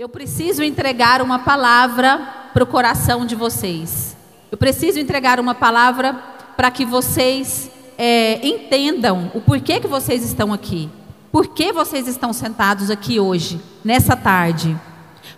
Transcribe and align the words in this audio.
Eu 0.00 0.08
preciso 0.08 0.62
entregar 0.62 1.20
uma 1.20 1.40
palavra 1.40 2.48
para 2.54 2.64
o 2.64 2.66
coração 2.66 3.26
de 3.26 3.34
vocês. 3.34 4.16
Eu 4.50 4.56
preciso 4.56 4.98
entregar 4.98 5.38
uma 5.38 5.54
palavra 5.54 6.14
para 6.56 6.70
que 6.70 6.86
vocês 6.86 7.70
é, 7.98 8.40
entendam 8.42 9.30
o 9.34 9.42
porquê 9.42 9.78
que 9.78 9.86
vocês 9.86 10.24
estão 10.24 10.54
aqui. 10.54 10.88
Por 11.30 11.48
que 11.48 11.70
vocês 11.70 12.08
estão 12.08 12.32
sentados 12.32 12.88
aqui 12.88 13.20
hoje, 13.20 13.60
nessa 13.84 14.16
tarde? 14.16 14.74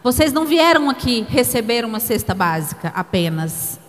Vocês 0.00 0.32
não 0.32 0.44
vieram 0.44 0.88
aqui 0.88 1.26
receber 1.28 1.84
uma 1.84 1.98
cesta 1.98 2.32
básica 2.32 2.92
apenas. 2.94 3.80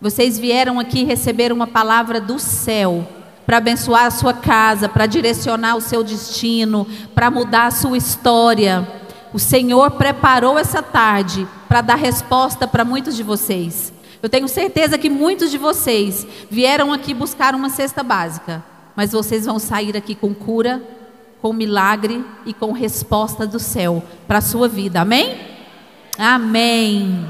Vocês 0.00 0.38
vieram 0.38 0.80
aqui 0.80 1.04
receber 1.04 1.52
uma 1.52 1.66
palavra 1.66 2.18
do 2.18 2.38
céu 2.38 3.06
para 3.44 3.58
abençoar 3.58 4.06
a 4.06 4.10
sua 4.10 4.32
casa, 4.32 4.88
para 4.88 5.04
direcionar 5.04 5.76
o 5.76 5.82
seu 5.82 6.02
destino, 6.02 6.86
para 7.14 7.30
mudar 7.30 7.66
a 7.66 7.70
sua 7.70 7.98
história 7.98 8.97
o 9.32 9.38
Senhor 9.38 9.92
preparou 9.92 10.58
essa 10.58 10.82
tarde 10.82 11.46
para 11.68 11.80
dar 11.80 11.96
resposta 11.96 12.66
para 12.66 12.84
muitos 12.84 13.16
de 13.16 13.22
vocês. 13.22 13.92
Eu 14.22 14.28
tenho 14.28 14.48
certeza 14.48 14.98
que 14.98 15.10
muitos 15.10 15.50
de 15.50 15.58
vocês 15.58 16.26
vieram 16.50 16.92
aqui 16.92 17.14
buscar 17.14 17.54
uma 17.54 17.70
cesta 17.70 18.02
básica, 18.02 18.64
mas 18.96 19.12
vocês 19.12 19.46
vão 19.46 19.58
sair 19.58 19.96
aqui 19.96 20.14
com 20.14 20.34
cura, 20.34 20.82
com 21.40 21.52
milagre 21.52 22.24
e 22.44 22.52
com 22.52 22.72
resposta 22.72 23.46
do 23.46 23.60
céu 23.60 24.02
para 24.26 24.38
a 24.38 24.42
sua 24.42 24.66
vida. 24.66 25.00
Amém? 25.00 25.38
Amém. 26.18 27.26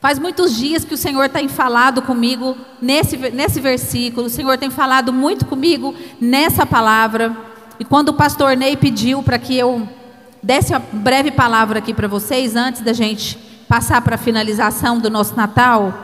Faz 0.00 0.18
muitos 0.18 0.56
dias 0.56 0.84
que 0.84 0.94
o 0.94 0.98
Senhor 0.98 1.28
tem 1.28 1.46
falado 1.46 2.02
comigo 2.02 2.56
nesse, 2.80 3.16
nesse 3.16 3.60
versículo, 3.60 4.26
o 4.26 4.30
Senhor 4.30 4.58
tem 4.58 4.68
falado 4.68 5.12
muito 5.12 5.46
comigo 5.46 5.94
nessa 6.20 6.66
palavra. 6.66 7.36
E 7.78 7.84
quando 7.84 8.08
o 8.08 8.14
pastor 8.14 8.56
Ney 8.56 8.76
pediu 8.76 9.22
para 9.22 9.38
que 9.38 9.56
eu 9.56 9.88
desse 10.42 10.72
uma 10.72 10.80
breve 10.80 11.30
palavra 11.30 11.78
aqui 11.78 11.94
para 11.94 12.08
vocês, 12.08 12.56
antes 12.56 12.82
da 12.82 12.92
gente 12.92 13.38
passar 13.68 14.02
para 14.02 14.16
a 14.16 14.18
finalização 14.18 14.98
do 14.98 15.08
nosso 15.08 15.36
Natal. 15.36 15.94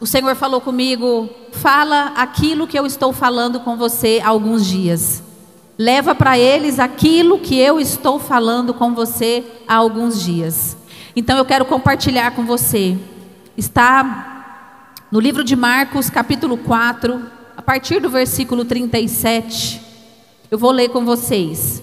O 0.00 0.06
Senhor 0.06 0.34
falou 0.36 0.60
comigo: 0.60 1.28
fala 1.52 2.12
aquilo 2.16 2.66
que 2.66 2.78
eu 2.78 2.86
estou 2.86 3.12
falando 3.12 3.60
com 3.60 3.76
você 3.76 4.20
há 4.22 4.28
alguns 4.28 4.64
dias. 4.66 5.22
Leva 5.76 6.14
para 6.14 6.38
eles 6.38 6.78
aquilo 6.78 7.38
que 7.38 7.58
eu 7.58 7.80
estou 7.80 8.18
falando 8.18 8.72
com 8.72 8.94
você 8.94 9.44
há 9.66 9.76
alguns 9.76 10.22
dias. 10.22 10.76
Então 11.16 11.36
eu 11.36 11.44
quero 11.44 11.64
compartilhar 11.64 12.30
com 12.32 12.44
você. 12.44 12.96
Está 13.56 14.66
no 15.10 15.18
livro 15.18 15.42
de 15.42 15.56
Marcos, 15.56 16.08
capítulo 16.08 16.56
4, 16.56 17.20
a 17.56 17.62
partir 17.62 18.00
do 18.00 18.08
versículo 18.08 18.64
37. 18.64 19.80
Eu 20.50 20.58
vou 20.58 20.70
ler 20.70 20.90
com 20.90 21.04
vocês. 21.04 21.82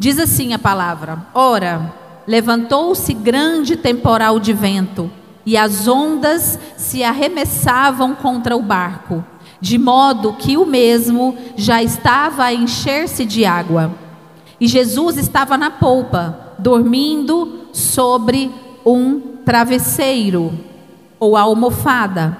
Diz 0.00 0.18
assim 0.18 0.54
a 0.54 0.58
palavra: 0.58 1.26
Ora, 1.34 1.92
levantou-se 2.26 3.12
grande 3.12 3.76
temporal 3.76 4.40
de 4.40 4.50
vento, 4.50 5.10
e 5.44 5.58
as 5.58 5.86
ondas 5.86 6.58
se 6.74 7.04
arremessavam 7.04 8.14
contra 8.14 8.56
o 8.56 8.62
barco, 8.62 9.22
de 9.60 9.76
modo 9.76 10.32
que 10.32 10.56
o 10.56 10.64
mesmo 10.64 11.36
já 11.54 11.82
estava 11.82 12.44
a 12.44 12.54
encher-se 12.54 13.26
de 13.26 13.44
água. 13.44 13.92
E 14.58 14.66
Jesus 14.66 15.18
estava 15.18 15.58
na 15.58 15.68
polpa, 15.70 16.54
dormindo 16.58 17.66
sobre 17.70 18.50
um 18.86 19.20
travesseiro 19.44 20.50
ou 21.18 21.36
almofada. 21.36 22.38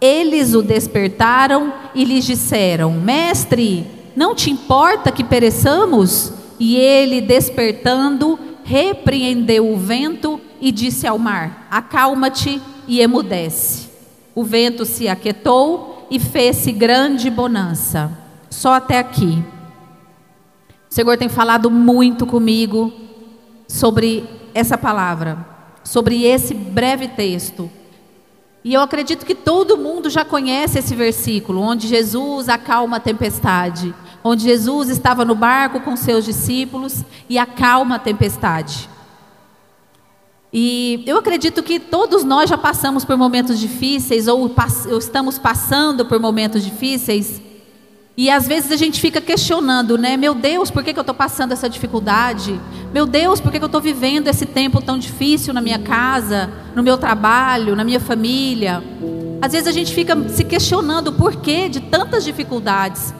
Eles 0.00 0.54
o 0.54 0.62
despertaram 0.62 1.72
e 1.92 2.04
lhes 2.04 2.24
disseram: 2.24 2.92
Mestre, 2.92 3.84
não 4.14 4.32
te 4.32 4.48
importa 4.48 5.10
que 5.10 5.24
pereçamos? 5.24 6.43
E 6.58 6.76
ele, 6.76 7.20
despertando, 7.20 8.38
repreendeu 8.64 9.70
o 9.70 9.76
vento 9.76 10.40
e 10.60 10.72
disse 10.72 11.06
ao 11.06 11.18
mar: 11.18 11.66
Acalma-te 11.70 12.60
e 12.86 13.00
emudece. 13.00 13.90
O 14.34 14.42
vento 14.42 14.84
se 14.84 15.08
aquietou 15.08 16.06
e 16.10 16.18
fez-se 16.18 16.72
grande 16.72 17.30
bonança. 17.30 18.10
Só 18.50 18.74
até 18.74 18.98
aqui. 18.98 19.44
O 20.90 20.94
Senhor 20.94 21.16
tem 21.16 21.28
falado 21.28 21.70
muito 21.70 22.26
comigo 22.26 22.92
sobre 23.66 24.24
essa 24.54 24.78
palavra, 24.78 25.44
sobre 25.82 26.24
esse 26.24 26.54
breve 26.54 27.08
texto. 27.08 27.70
E 28.62 28.72
eu 28.72 28.80
acredito 28.80 29.26
que 29.26 29.34
todo 29.34 29.76
mundo 29.76 30.08
já 30.08 30.24
conhece 30.24 30.78
esse 30.78 30.94
versículo, 30.94 31.60
onde 31.60 31.86
Jesus 31.86 32.48
acalma 32.48 32.96
a 32.96 33.00
tempestade 33.00 33.94
onde 34.24 34.44
Jesus 34.44 34.88
estava 34.88 35.22
no 35.22 35.34
barco 35.34 35.80
com 35.80 35.94
seus 35.94 36.24
discípulos 36.24 37.04
e 37.28 37.38
acalma 37.38 37.96
a 37.96 37.98
tempestade. 37.98 38.88
E 40.50 41.02
eu 41.04 41.18
acredito 41.18 41.62
que 41.62 41.78
todos 41.78 42.24
nós 42.24 42.48
já 42.48 42.56
passamos 42.56 43.04
por 43.04 43.18
momentos 43.18 43.58
difíceis 43.60 44.26
ou, 44.26 44.48
pass 44.48 44.86
ou 44.86 44.98
estamos 44.98 45.36
passando 45.36 46.06
por 46.06 46.18
momentos 46.18 46.64
difíceis. 46.64 47.42
E 48.16 48.30
às 48.30 48.46
vezes 48.46 48.70
a 48.70 48.76
gente 48.76 49.00
fica 49.00 49.20
questionando, 49.20 49.98
né? 49.98 50.16
Meu 50.16 50.32
Deus, 50.32 50.70
por 50.70 50.84
que, 50.84 50.92
que 50.92 50.98
eu 50.98 51.02
estou 51.02 51.14
passando 51.14 51.50
essa 51.50 51.68
dificuldade? 51.68 52.60
Meu 52.92 53.04
Deus, 53.06 53.40
por 53.40 53.50
que, 53.50 53.58
que 53.58 53.64
eu 53.64 53.66
estou 53.66 53.80
vivendo 53.80 54.28
esse 54.28 54.46
tempo 54.46 54.80
tão 54.80 54.96
difícil 54.96 55.52
na 55.52 55.60
minha 55.60 55.80
casa, 55.80 56.48
no 56.76 56.82
meu 56.84 56.96
trabalho, 56.96 57.74
na 57.74 57.82
minha 57.82 57.98
família? 57.98 58.80
Às 59.42 59.52
vezes 59.52 59.66
a 59.66 59.72
gente 59.72 59.92
fica 59.92 60.16
se 60.28 60.44
questionando 60.44 61.08
o 61.08 61.12
porquê 61.14 61.68
de 61.68 61.80
tantas 61.80 62.24
dificuldades. 62.24 63.12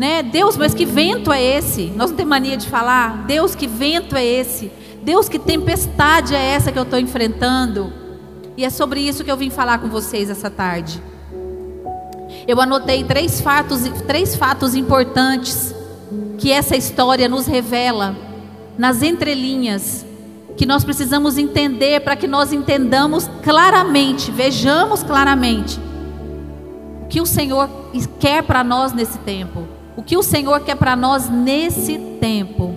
Né? 0.00 0.22
Deus, 0.22 0.56
mas 0.56 0.72
que 0.72 0.86
vento 0.86 1.30
é 1.30 1.44
esse? 1.44 1.92
Nós 1.94 2.08
não 2.08 2.16
temos 2.16 2.30
mania 2.30 2.56
de 2.56 2.66
falar, 2.66 3.26
Deus, 3.26 3.54
que 3.54 3.66
vento 3.66 4.16
é 4.16 4.24
esse? 4.24 4.72
Deus, 5.02 5.28
que 5.28 5.38
tempestade 5.38 6.34
é 6.34 6.42
essa 6.42 6.72
que 6.72 6.78
eu 6.78 6.84
estou 6.84 6.98
enfrentando? 6.98 7.92
E 8.56 8.64
é 8.64 8.70
sobre 8.70 9.00
isso 9.00 9.22
que 9.22 9.30
eu 9.30 9.36
vim 9.36 9.50
falar 9.50 9.76
com 9.76 9.88
vocês 9.88 10.30
essa 10.30 10.48
tarde. 10.48 11.02
Eu 12.48 12.58
anotei 12.62 13.04
três 13.04 13.42
fatos, 13.42 13.82
três 14.06 14.34
fatos 14.34 14.74
importantes 14.74 15.74
que 16.38 16.50
essa 16.50 16.74
história 16.74 17.28
nos 17.28 17.46
revela 17.46 18.16
nas 18.78 19.02
entrelinhas, 19.02 20.06
que 20.56 20.64
nós 20.64 20.82
precisamos 20.82 21.36
entender 21.36 22.00
para 22.00 22.16
que 22.16 22.26
nós 22.26 22.54
entendamos 22.54 23.28
claramente, 23.42 24.30
vejamos 24.30 25.02
claramente 25.02 25.78
o 27.02 27.06
que 27.06 27.20
o 27.20 27.26
Senhor 27.26 27.68
quer 28.18 28.42
para 28.42 28.64
nós 28.64 28.94
nesse 28.94 29.18
tempo 29.18 29.78
o 30.00 30.02
que 30.02 30.16
o 30.16 30.22
Senhor 30.22 30.60
quer 30.60 30.76
para 30.76 30.96
nós 30.96 31.28
nesse 31.28 31.98
tempo. 32.18 32.74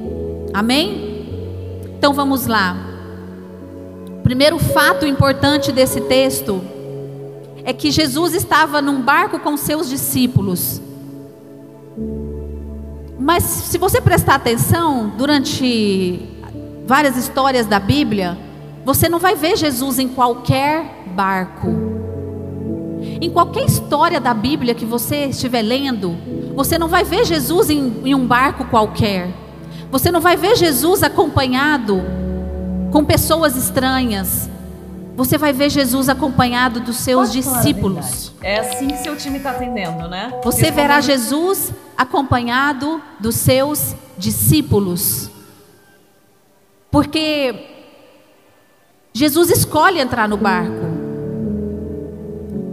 Amém? 0.54 1.26
Então 1.98 2.14
vamos 2.14 2.48
lá. 2.48 2.76
Primeiro 4.24 4.60
fato 4.60 5.06
importante 5.06 5.72
desse 5.72 6.02
texto 6.02 6.62
é 7.64 7.72
que 7.72 7.92
Jesus 7.92 8.34
estava 8.34 8.82
num 8.82 9.02
barco 9.02 9.40
com 9.40 9.56
seus 9.56 9.88
discípulos. 9.88 10.82
Mas 13.18 13.44
se 13.44 13.78
você 13.78 14.02
prestar 14.02 14.36
atenção, 14.36 15.14
durante 15.18 16.28
várias 16.86 17.16
histórias 17.16 17.66
da 17.66 17.80
Bíblia, 17.80 18.38
você 18.84 19.08
não 19.08 19.18
vai 19.18 19.34
ver 19.34 19.56
Jesus 19.56 19.98
em 19.98 20.10
qualquer 20.10 21.06
barco. 21.16 21.83
Em 23.24 23.30
qualquer 23.30 23.64
história 23.64 24.20
da 24.20 24.34
Bíblia 24.34 24.76
que 24.76 24.84
você 24.84 25.28
estiver 25.28 25.62
lendo, 25.62 26.18
você 26.54 26.78
não 26.78 26.90
vai 26.90 27.06
ver 27.06 27.24
Jesus 27.24 27.70
em, 27.70 28.02
em 28.04 28.14
um 28.14 28.28
barco 28.28 28.66
qualquer. 28.66 29.30
Você 29.90 30.12
não 30.12 30.20
vai 30.20 30.36
ver 30.36 30.58
Jesus 30.58 31.02
acompanhado 31.04 32.04
com 32.92 33.06
pessoas 33.06 33.56
estranhas. 33.56 34.50
Você 35.16 35.38
vai 35.38 35.54
ver 35.54 35.70
Jesus 35.70 36.10
acompanhado 36.10 36.82
dos 36.82 36.98
seus 36.98 37.30
Pode 37.30 37.40
discípulos. 37.40 38.34
É 38.42 38.60
assim 38.60 38.88
que 38.88 38.98
seu 38.98 39.16
time 39.16 39.38
está 39.38 39.52
atendendo, 39.52 40.10
né? 40.10 40.42
Você 40.44 40.70
verá 40.70 41.00
Jesus 41.00 41.72
acompanhado 41.98 43.02
dos 43.22 43.38
seus 43.38 43.96
discípulos. 44.18 45.30
Porque 46.92 47.68
Jesus 49.14 49.50
escolhe 49.50 50.02
entrar 50.02 50.28
no 50.28 50.36
barco. 50.36 50.93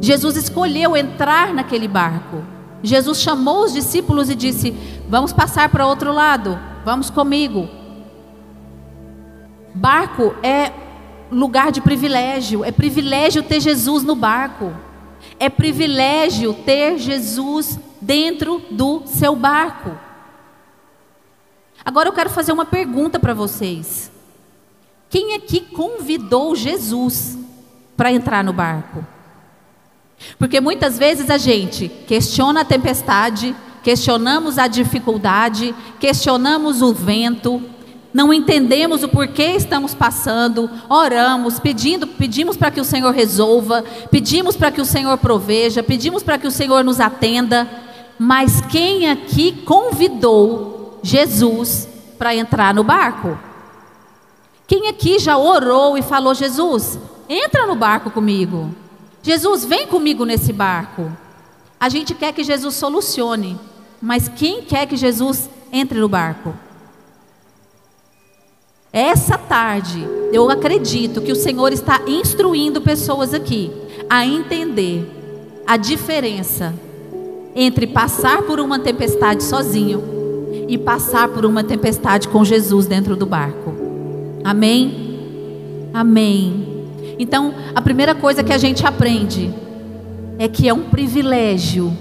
Jesus 0.00 0.36
escolheu 0.36 0.96
entrar 0.96 1.52
naquele 1.52 1.86
barco. 1.86 2.42
Jesus 2.82 3.20
chamou 3.20 3.64
os 3.64 3.72
discípulos 3.72 4.30
e 4.30 4.34
disse: 4.34 4.70
Vamos 5.08 5.32
passar 5.32 5.68
para 5.68 5.86
outro 5.86 6.12
lado, 6.12 6.58
vamos 6.84 7.10
comigo. 7.10 7.68
Barco 9.74 10.34
é 10.42 10.72
lugar 11.30 11.70
de 11.70 11.80
privilégio, 11.80 12.64
é 12.64 12.72
privilégio 12.72 13.42
ter 13.42 13.60
Jesus 13.60 14.02
no 14.02 14.16
barco, 14.16 14.72
é 15.38 15.48
privilégio 15.48 16.54
ter 16.54 16.98
Jesus 16.98 17.78
dentro 18.00 18.62
do 18.70 19.02
seu 19.06 19.36
barco. 19.36 19.96
Agora 21.84 22.08
eu 22.08 22.12
quero 22.12 22.30
fazer 22.30 22.52
uma 22.52 22.64
pergunta 22.64 23.18
para 23.18 23.34
vocês: 23.34 24.10
quem 25.10 25.34
aqui 25.34 25.60
convidou 25.60 26.56
Jesus 26.56 27.38
para 27.96 28.10
entrar 28.10 28.42
no 28.42 28.52
barco? 28.52 29.04
Porque 30.38 30.60
muitas 30.60 30.98
vezes 30.98 31.30
a 31.30 31.38
gente 31.38 31.88
questiona 32.06 32.60
a 32.60 32.64
tempestade, 32.64 33.54
questionamos 33.82 34.58
a 34.58 34.66
dificuldade, 34.66 35.74
questionamos 35.98 36.82
o 36.82 36.92
vento, 36.92 37.62
não 38.12 38.32
entendemos 38.32 39.02
o 39.02 39.08
porquê 39.08 39.52
estamos 39.52 39.94
passando, 39.94 40.68
oramos, 40.88 41.60
pedindo, 41.60 42.06
pedimos 42.06 42.56
para 42.56 42.70
que 42.70 42.80
o 42.80 42.84
Senhor 42.84 43.12
resolva, 43.12 43.84
pedimos 44.10 44.56
para 44.56 44.70
que 44.70 44.80
o 44.80 44.84
Senhor 44.84 45.16
proveja, 45.18 45.82
pedimos 45.82 46.22
para 46.22 46.36
que 46.36 46.46
o 46.46 46.50
Senhor 46.50 46.82
nos 46.82 46.98
atenda, 46.98 47.68
mas 48.18 48.60
quem 48.62 49.08
aqui 49.08 49.52
convidou 49.64 50.98
Jesus 51.02 51.88
para 52.18 52.34
entrar 52.34 52.74
no 52.74 52.84
barco? 52.84 53.38
Quem 54.66 54.88
aqui 54.88 55.18
já 55.18 55.38
orou 55.38 55.96
e 55.96 56.02
falou: 56.02 56.34
Jesus, 56.34 56.98
entra 57.28 57.66
no 57.66 57.74
barco 57.74 58.10
comigo? 58.10 58.74
Jesus, 59.22 59.64
vem 59.64 59.86
comigo 59.86 60.24
nesse 60.24 60.52
barco. 60.52 61.10
A 61.78 61.88
gente 61.88 62.14
quer 62.14 62.32
que 62.32 62.44
Jesus 62.44 62.74
solucione, 62.74 63.58
mas 64.00 64.28
quem 64.28 64.62
quer 64.62 64.86
que 64.86 64.96
Jesus 64.96 65.48
entre 65.72 65.98
no 65.98 66.08
barco? 66.08 66.54
Essa 68.92 69.38
tarde, 69.38 70.04
eu 70.32 70.50
acredito 70.50 71.20
que 71.20 71.30
o 71.30 71.36
Senhor 71.36 71.72
está 71.72 72.02
instruindo 72.06 72.80
pessoas 72.80 73.32
aqui 73.32 73.70
a 74.08 74.26
entender 74.26 75.08
a 75.66 75.76
diferença 75.76 76.74
entre 77.54 77.86
passar 77.86 78.42
por 78.42 78.58
uma 78.58 78.78
tempestade 78.78 79.44
sozinho 79.44 80.02
e 80.68 80.76
passar 80.76 81.28
por 81.28 81.46
uma 81.46 81.62
tempestade 81.62 82.28
com 82.28 82.44
Jesus 82.44 82.86
dentro 82.86 83.14
do 83.14 83.26
barco. 83.26 83.74
Amém? 84.42 85.90
Amém. 85.92 86.79
Então, 87.22 87.52
a 87.74 87.82
primeira 87.82 88.14
coisa 88.14 88.42
que 88.42 88.50
a 88.50 88.56
gente 88.56 88.86
aprende 88.86 89.52
é 90.38 90.48
que 90.48 90.66
é 90.66 90.72
um 90.72 90.84
privilégio 90.84 91.92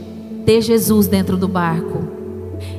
ter 0.45 0.62
Jesus 0.62 1.07
dentro 1.07 1.36
do 1.36 1.45
barco. 1.45 2.07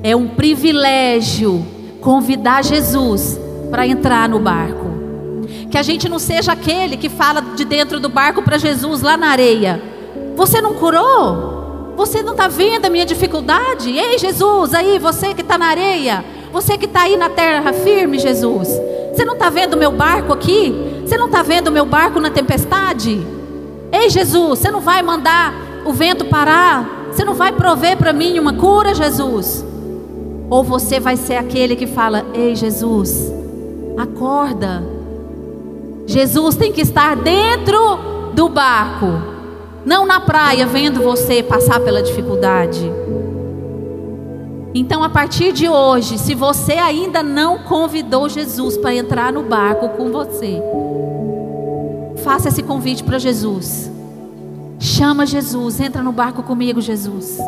É 0.03 0.17
um 0.17 0.27
privilégio 0.27 1.63
convidar 2.01 2.65
Jesus 2.65 3.39
para 3.71 3.87
entrar 3.87 4.27
no 4.27 4.39
barco. 4.39 4.87
Que 5.71 5.77
a 5.77 5.83
gente 5.83 6.09
não 6.09 6.19
seja 6.19 6.53
aquele 6.53 6.97
que 6.97 7.11
fala 7.11 7.43
de 7.43 7.67
dentro 7.67 8.01
do 8.01 8.09
barco 8.09 8.41
para 8.41 8.57
Jesus 8.57 9.03
lá 9.03 9.19
na 9.19 9.27
areia. 9.29 9.79
Você 10.35 10.63
não 10.63 10.73
curou? 10.73 11.93
Você 11.95 12.23
não 12.23 12.33
está 12.33 12.49
vendo 12.49 12.87
a 12.87 12.91
minha 12.91 13.05
dificuldade? 13.05 13.91
Ei, 13.91 14.19
Jesus, 14.19 14.73
aí, 14.73 14.99
você 14.99 15.35
que 15.35 15.43
está 15.43 15.59
na 15.59 15.67
areia, 15.67 16.25
você 16.51 16.79
que 16.79 16.87
está 16.87 17.03
aí 17.03 17.19
na 17.19 17.29
terra 17.29 17.71
firme, 17.75 18.19
Jesus. 18.19 18.69
Você 19.13 19.27
não 19.27 19.35
está 19.35 19.51
vendo 19.51 19.75
o 19.75 19.79
meu 19.79 19.93
barco 19.93 20.33
aqui? 20.33 20.90
Você 21.11 21.19
não 21.19 21.27
está 21.27 21.43
vendo 21.43 21.67
o 21.67 21.73
meu 21.73 21.85
barco 21.85 22.21
na 22.21 22.31
tempestade? 22.31 23.27
Ei, 23.91 24.09
Jesus, 24.09 24.61
você 24.61 24.71
não 24.71 24.81
vai 24.81 25.03
mandar 25.03 25.53
o 25.85 25.93
vento 25.93 26.25
parar? 26.27 27.09
Você 27.11 27.25
não 27.25 27.35
vai 27.35 27.51
prover 27.51 27.97
para 27.97 28.13
mim 28.13 28.39
uma 28.39 28.53
cura, 28.53 28.95
Jesus? 28.95 29.65
Ou 30.49 30.63
você 30.63 31.01
vai 31.01 31.17
ser 31.17 31.35
aquele 31.35 31.75
que 31.75 31.89
fala: 31.89 32.25
Ei, 32.33 32.55
Jesus, 32.55 33.33
Acorda. 33.99 34.85
Jesus 36.07 36.55
tem 36.55 36.73
que 36.73 36.81
estar 36.81 37.17
dentro 37.17 38.31
do 38.33 38.49
barco, 38.49 39.09
não 39.85 40.07
na 40.07 40.21
praia 40.21 40.65
vendo 40.65 41.03
você 41.03 41.43
passar 41.43 41.81
pela 41.81 42.05
dificuldade. 42.05 42.89
Então, 44.73 45.03
a 45.03 45.09
partir 45.09 45.53
de 45.53 45.69
hoje, 45.69 46.17
se 46.17 46.35
você 46.35 46.75
ainda 46.75 47.23
não 47.23 47.59
convidou 47.59 48.29
Jesus 48.29 48.77
para 48.77 48.95
entrar 48.95 49.33
no 49.33 49.43
barco 49.43 49.89
com 49.91 50.11
você, 50.11 50.63
faça 52.23 52.49
esse 52.49 52.63
convite 52.63 53.03
para 53.03 53.19
Jesus. 53.19 53.91
Chama 54.79 55.27
Jesus, 55.27 55.81
entra 55.81 56.03
no 56.03 56.13
barco 56.13 56.43
comigo, 56.43 56.81
Jesus. 56.81 57.39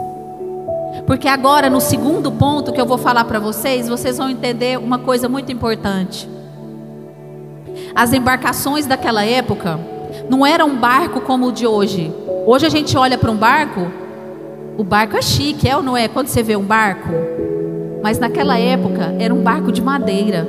Porque 1.06 1.28
agora, 1.28 1.70
no 1.70 1.80
segundo 1.80 2.30
ponto 2.32 2.72
que 2.72 2.80
eu 2.80 2.86
vou 2.86 2.98
falar 2.98 3.24
para 3.24 3.38
vocês, 3.38 3.88
vocês 3.88 4.18
vão 4.18 4.28
entender 4.28 4.78
uma 4.78 4.98
coisa 4.98 5.28
muito 5.28 5.52
importante. 5.52 6.28
As 7.94 8.12
embarcações 8.12 8.84
daquela 8.84 9.24
época 9.24 9.78
não 10.28 10.44
eram 10.44 10.68
um 10.68 10.76
barco 10.76 11.20
como 11.20 11.46
o 11.46 11.52
de 11.52 11.66
hoje. 11.66 12.12
Hoje 12.46 12.66
a 12.66 12.68
gente 12.68 12.96
olha 12.96 13.16
para 13.16 13.30
um 13.30 13.36
barco, 13.36 13.90
o 14.76 14.84
barco 14.84 15.16
é 15.16 15.22
chique, 15.22 15.68
é 15.68 15.76
ou 15.76 15.82
não 15.82 15.96
é? 15.96 16.08
Quando 16.08 16.28
você 16.28 16.42
vê 16.42 16.56
um 16.56 16.64
barco. 16.64 17.08
Mas 18.02 18.18
naquela 18.18 18.58
época 18.58 19.14
era 19.18 19.32
um 19.32 19.42
barco 19.42 19.70
de 19.70 19.82
madeira. 19.82 20.48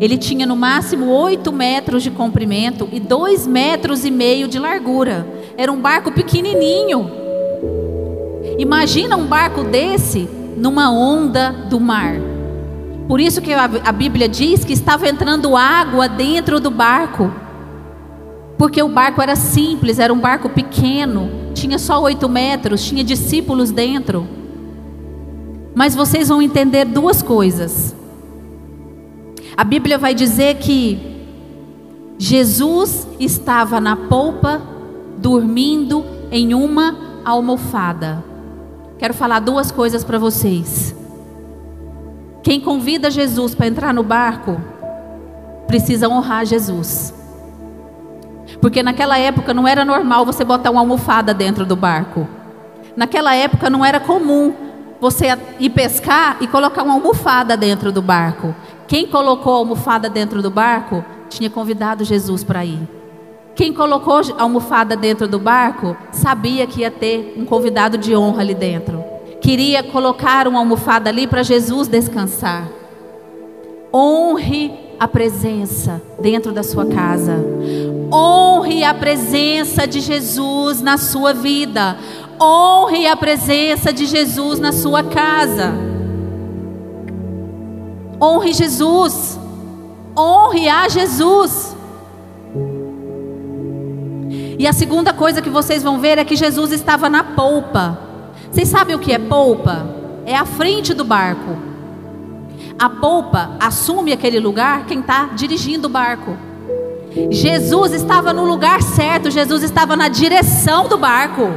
Ele 0.00 0.16
tinha 0.16 0.46
no 0.46 0.56
máximo 0.56 1.06
8 1.10 1.52
metros 1.52 2.02
de 2.02 2.10
comprimento 2.10 2.88
e 2.90 2.98
2 2.98 3.46
metros 3.46 4.04
e 4.04 4.10
meio 4.10 4.48
de 4.48 4.58
largura. 4.58 5.26
Era 5.56 5.70
um 5.70 5.80
barco 5.80 6.10
pequenininho. 6.10 7.10
Imagina 8.58 9.16
um 9.16 9.26
barco 9.26 9.62
desse 9.64 10.28
numa 10.56 10.90
onda 10.90 11.50
do 11.68 11.78
mar. 11.78 12.14
Por 13.06 13.20
isso 13.20 13.42
que 13.42 13.52
a 13.52 13.92
Bíblia 13.92 14.28
diz 14.28 14.64
que 14.64 14.72
estava 14.72 15.08
entrando 15.08 15.56
água 15.56 16.08
dentro 16.08 16.60
do 16.60 16.70
barco. 16.70 17.30
Porque 18.60 18.82
o 18.82 18.90
barco 18.90 19.22
era 19.22 19.36
simples, 19.36 19.98
era 19.98 20.12
um 20.12 20.20
barco 20.20 20.50
pequeno, 20.50 21.30
tinha 21.54 21.78
só 21.78 21.98
oito 22.02 22.28
metros, 22.28 22.84
tinha 22.84 23.02
discípulos 23.02 23.70
dentro. 23.70 24.28
Mas 25.74 25.94
vocês 25.94 26.28
vão 26.28 26.42
entender 26.42 26.84
duas 26.84 27.22
coisas. 27.22 27.96
A 29.56 29.64
Bíblia 29.64 29.96
vai 29.96 30.12
dizer 30.12 30.58
que 30.58 30.98
Jesus 32.18 33.08
estava 33.18 33.80
na 33.80 33.96
polpa, 33.96 34.60
dormindo 35.16 36.04
em 36.30 36.52
uma 36.52 37.22
almofada. 37.24 38.22
Quero 38.98 39.14
falar 39.14 39.40
duas 39.40 39.70
coisas 39.70 40.04
para 40.04 40.18
vocês. 40.18 40.94
Quem 42.42 42.60
convida 42.60 43.10
Jesus 43.10 43.54
para 43.54 43.68
entrar 43.68 43.94
no 43.94 44.02
barco, 44.02 44.60
precisa 45.66 46.10
honrar 46.10 46.44
Jesus. 46.44 47.18
Porque 48.60 48.82
naquela 48.82 49.18
época 49.18 49.54
não 49.54 49.66
era 49.66 49.84
normal 49.84 50.26
você 50.26 50.44
botar 50.44 50.70
uma 50.70 50.80
almofada 50.80 51.32
dentro 51.32 51.64
do 51.64 51.74
barco. 51.74 52.28
Naquela 52.96 53.34
época 53.34 53.70
não 53.70 53.84
era 53.84 53.98
comum 53.98 54.52
você 55.00 55.26
ir 55.58 55.70
pescar 55.70 56.36
e 56.40 56.46
colocar 56.46 56.82
uma 56.82 56.94
almofada 56.94 57.56
dentro 57.56 57.90
do 57.90 58.02
barco. 58.02 58.54
Quem 58.86 59.06
colocou 59.06 59.54
a 59.54 59.58
almofada 59.58 60.10
dentro 60.10 60.42
do 60.42 60.50
barco 60.50 61.04
tinha 61.28 61.48
convidado 61.48 62.04
Jesus 62.04 62.44
para 62.44 62.64
ir. 62.64 62.80
Quem 63.54 63.72
colocou 63.72 64.20
a 64.36 64.42
almofada 64.42 64.96
dentro 64.96 65.26
do 65.26 65.38
barco 65.38 65.96
sabia 66.12 66.66
que 66.66 66.80
ia 66.80 66.90
ter 66.90 67.34
um 67.36 67.44
convidado 67.44 67.96
de 67.96 68.14
honra 68.14 68.42
ali 68.42 68.54
dentro. 68.54 69.02
Queria 69.40 69.82
colocar 69.82 70.46
uma 70.46 70.58
almofada 70.58 71.08
ali 71.08 71.26
para 71.26 71.42
Jesus 71.42 71.88
descansar. 71.88 72.68
Honre 73.92 74.72
a 74.98 75.08
presença 75.08 76.00
dentro 76.20 76.52
da 76.52 76.62
sua 76.62 76.84
casa. 76.86 77.36
Honre 78.12 78.82
a 78.82 78.92
presença 78.92 79.86
de 79.86 80.00
Jesus 80.00 80.80
na 80.80 80.98
sua 80.98 81.32
vida. 81.32 81.96
Honre 82.40 83.06
a 83.06 83.16
presença 83.16 83.92
de 83.92 84.06
Jesus 84.06 84.58
na 84.58 84.72
sua 84.72 85.04
casa. 85.04 85.72
Honre 88.20 88.52
Jesus. 88.52 89.38
Honre 90.18 90.68
a 90.68 90.88
Jesus. 90.88 91.76
E 94.58 94.66
a 94.66 94.72
segunda 94.72 95.12
coisa 95.12 95.40
que 95.40 95.48
vocês 95.48 95.82
vão 95.82 96.00
ver 96.00 96.18
é 96.18 96.24
que 96.24 96.36
Jesus 96.36 96.72
estava 96.72 97.08
na 97.08 97.22
polpa. 97.22 97.98
Vocês 98.50 98.68
sabem 98.68 98.96
o 98.96 98.98
que 98.98 99.12
é 99.12 99.18
polpa? 99.18 99.86
É 100.26 100.34
a 100.34 100.44
frente 100.44 100.92
do 100.92 101.04
barco. 101.04 101.56
A 102.78 102.90
polpa 102.90 103.56
assume 103.60 104.12
aquele 104.12 104.40
lugar 104.40 104.84
quem 104.86 105.00
está 105.00 105.26
dirigindo 105.34 105.86
o 105.86 105.90
barco. 105.90 106.49
Jesus 107.30 107.92
estava 107.92 108.32
no 108.32 108.44
lugar 108.44 108.82
certo, 108.82 109.30
Jesus 109.30 109.62
estava 109.62 109.96
na 109.96 110.08
direção 110.08 110.88
do 110.88 110.96
barco. 110.96 111.50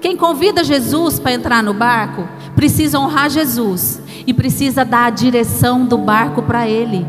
Quem 0.00 0.16
convida 0.16 0.64
Jesus 0.64 1.18
para 1.18 1.32
entrar 1.32 1.62
no 1.62 1.74
barco 1.74 2.26
precisa 2.54 2.98
honrar 2.98 3.28
Jesus 3.28 4.00
e 4.26 4.32
precisa 4.32 4.84
dar 4.84 5.06
a 5.06 5.10
direção 5.10 5.84
do 5.84 5.98
barco 5.98 6.42
para 6.42 6.68
ele. 6.68 7.06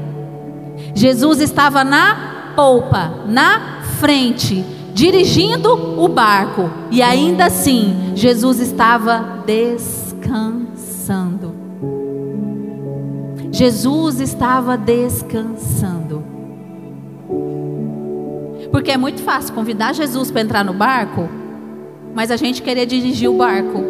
Jesus 0.93 1.39
estava 1.39 1.83
na 1.83 2.53
polpa, 2.55 3.23
na 3.27 3.81
frente, 3.99 4.65
dirigindo 4.93 6.01
o 6.01 6.07
barco, 6.07 6.69
e 6.89 7.01
ainda 7.01 7.45
assim 7.45 8.13
Jesus 8.15 8.59
estava 8.59 9.43
descansando. 9.45 11.53
Jesus 13.51 14.19
estava 14.19 14.77
descansando. 14.77 16.34
Porque 18.75 18.91
é 18.91 18.97
muito 18.97 19.21
fácil 19.21 19.53
convidar 19.53 19.93
Jesus 19.93 20.29
para 20.29 20.41
entrar 20.41 20.65
no 20.65 20.73
barco, 20.73 21.29
mas 22.13 22.29
a 22.29 22.35
gente 22.35 22.61
querer 22.61 22.85
dirigir 22.85 23.29
o 23.29 23.37
barco. 23.37 23.81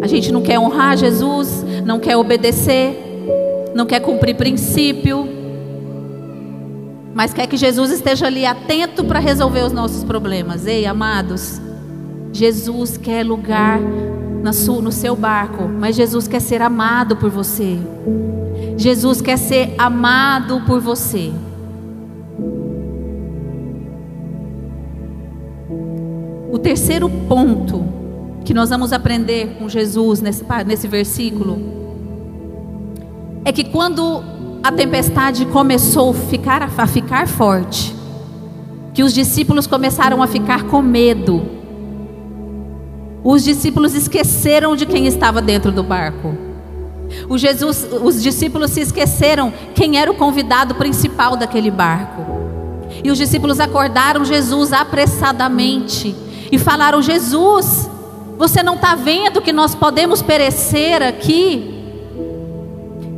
A 0.00 0.06
gente 0.06 0.30
não 0.30 0.40
quer 0.40 0.56
honrar 0.60 0.96
Jesus, 0.96 1.64
não 1.84 1.98
quer 1.98 2.16
obedecer, 2.16 2.96
não 3.74 3.86
quer 3.86 3.98
cumprir 3.98 4.36
princípio 4.36 5.28
mas 7.12 7.34
quer 7.34 7.48
que 7.48 7.56
Jesus 7.56 7.90
esteja 7.90 8.28
ali 8.28 8.46
atento 8.46 9.04
para 9.04 9.18
resolver 9.18 9.62
os 9.62 9.72
nossos 9.72 10.04
problemas. 10.04 10.64
Ei, 10.64 10.86
amados, 10.86 11.60
Jesus 12.32 12.96
quer 12.96 13.26
lugar 13.26 13.80
no 13.80 14.92
seu 14.92 15.16
barco, 15.16 15.64
mas 15.64 15.96
Jesus 15.96 16.28
quer 16.28 16.40
ser 16.40 16.62
amado 16.62 17.16
por 17.16 17.28
você. 17.28 17.76
Jesus 18.76 19.20
quer 19.20 19.36
ser 19.36 19.74
amado 19.76 20.62
por 20.64 20.80
você. 20.80 21.32
O 26.52 26.58
terceiro 26.58 27.08
ponto 27.28 27.84
que 28.44 28.52
nós 28.52 28.70
vamos 28.70 28.92
aprender 28.92 29.56
com 29.58 29.68
Jesus 29.68 30.20
nesse, 30.20 30.44
nesse 30.66 30.88
versículo 30.88 31.58
é 33.44 33.52
que 33.52 33.64
quando 33.64 34.22
a 34.62 34.70
tempestade 34.72 35.46
começou 35.46 36.10
a 36.10 36.14
ficar, 36.14 36.62
a 36.76 36.86
ficar 36.86 37.28
forte, 37.28 37.94
que 38.92 39.02
os 39.02 39.14
discípulos 39.14 39.66
começaram 39.66 40.22
a 40.22 40.26
ficar 40.26 40.64
com 40.64 40.82
medo, 40.82 41.42
os 43.22 43.44
discípulos 43.44 43.94
esqueceram 43.94 44.74
de 44.74 44.86
quem 44.86 45.06
estava 45.06 45.40
dentro 45.40 45.70
do 45.70 45.82
barco. 45.82 46.34
Jesus, 47.36 47.86
os 48.02 48.22
discípulos 48.22 48.70
se 48.70 48.80
esqueceram 48.80 49.52
quem 49.74 49.98
era 49.98 50.10
o 50.10 50.14
convidado 50.14 50.74
principal 50.74 51.36
daquele 51.36 51.70
barco. 51.70 52.39
E 53.02 53.10
os 53.10 53.18
discípulos 53.18 53.60
acordaram 53.60 54.24
Jesus 54.24 54.72
apressadamente 54.72 56.14
e 56.50 56.58
falaram: 56.58 57.00
Jesus, 57.02 57.88
você 58.36 58.62
não 58.62 58.74
está 58.74 58.94
vendo 58.94 59.40
que 59.40 59.52
nós 59.52 59.74
podemos 59.74 60.22
perecer 60.22 61.02
aqui? 61.02 61.78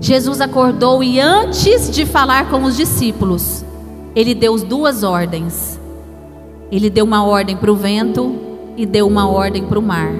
Jesus 0.00 0.40
acordou 0.40 1.02
e 1.02 1.20
antes 1.20 1.88
de 1.90 2.04
falar 2.04 2.50
com 2.50 2.64
os 2.64 2.76
discípulos, 2.76 3.64
ele 4.16 4.34
deu 4.34 4.56
duas 4.58 5.04
ordens. 5.04 5.80
Ele 6.72 6.90
deu 6.90 7.04
uma 7.04 7.24
ordem 7.24 7.56
para 7.56 7.70
o 7.70 7.76
vento 7.76 8.34
e 8.76 8.84
deu 8.84 9.06
uma 9.06 9.28
ordem 9.28 9.64
para 9.64 9.78
o 9.78 9.82
mar. 9.82 10.12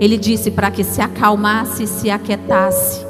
Ele 0.00 0.16
disse 0.16 0.50
para 0.50 0.70
que 0.70 0.82
se 0.82 1.02
acalmasse 1.02 1.82
e 1.82 1.86
se 1.86 2.10
aquietasse 2.10 3.04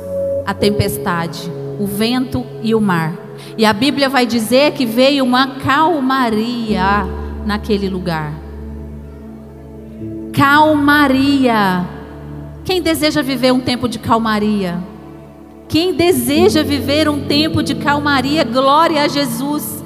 a 0.45 0.53
tempestade, 0.53 1.49
o 1.79 1.87
vento 1.87 2.45
e 2.63 2.75
o 2.75 2.81
mar. 2.81 3.30
E 3.57 3.65
a 3.65 3.73
Bíblia 3.73 4.09
vai 4.09 4.27
dizer 4.27 4.73
que 4.73 4.87
veio 4.87 5.25
uma 5.25 5.57
calmaria 5.59 7.07
naquele 7.47 7.89
lugar 7.89 8.51
calmaria. 10.41 11.87
Quem 12.65 12.81
deseja 12.81 13.23
viver 13.23 13.53
um 13.53 13.61
tempo 13.61 13.87
de 13.87 13.99
calmaria? 13.99 14.83
Quem 15.69 15.95
deseja 15.95 16.63
viver 16.63 17.11
um 17.11 17.27
tempo 17.27 17.63
de 17.63 17.75
calmaria, 17.75 18.43
glória 18.43 19.03
a 19.03 19.09
Jesus. 19.09 19.85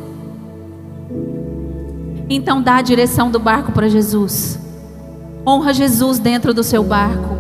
Então 2.29 2.63
dá 2.63 2.77
a 2.77 2.83
direção 2.83 3.33
do 3.33 3.41
barco 3.41 3.73
para 3.73 3.89
Jesus. 3.89 4.59
Honra 5.47 5.75
Jesus 5.75 6.21
dentro 6.21 6.55
do 6.55 6.63
seu 6.63 6.85
barco. 6.85 7.37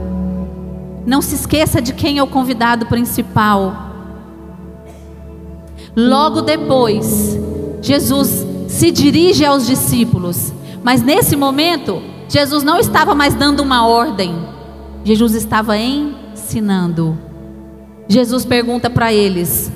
Não 1.06 1.22
se 1.22 1.36
esqueça 1.36 1.80
de 1.80 1.94
quem 1.94 2.18
é 2.18 2.22
o 2.22 2.26
convidado 2.26 2.86
principal. 2.86 3.93
Logo 5.96 6.42
depois, 6.42 7.38
Jesus 7.80 8.44
se 8.68 8.90
dirige 8.90 9.44
aos 9.44 9.66
discípulos, 9.66 10.52
mas 10.82 11.02
nesse 11.02 11.36
momento, 11.36 12.02
Jesus 12.28 12.64
não 12.64 12.78
estava 12.78 13.14
mais 13.14 13.34
dando 13.34 13.60
uma 13.60 13.86
ordem, 13.86 14.34
Jesus 15.04 15.34
estava 15.34 15.78
ensinando. 15.78 17.16
Jesus 18.08 18.44
pergunta 18.44 18.90
para 18.90 19.12
eles: 19.12 19.70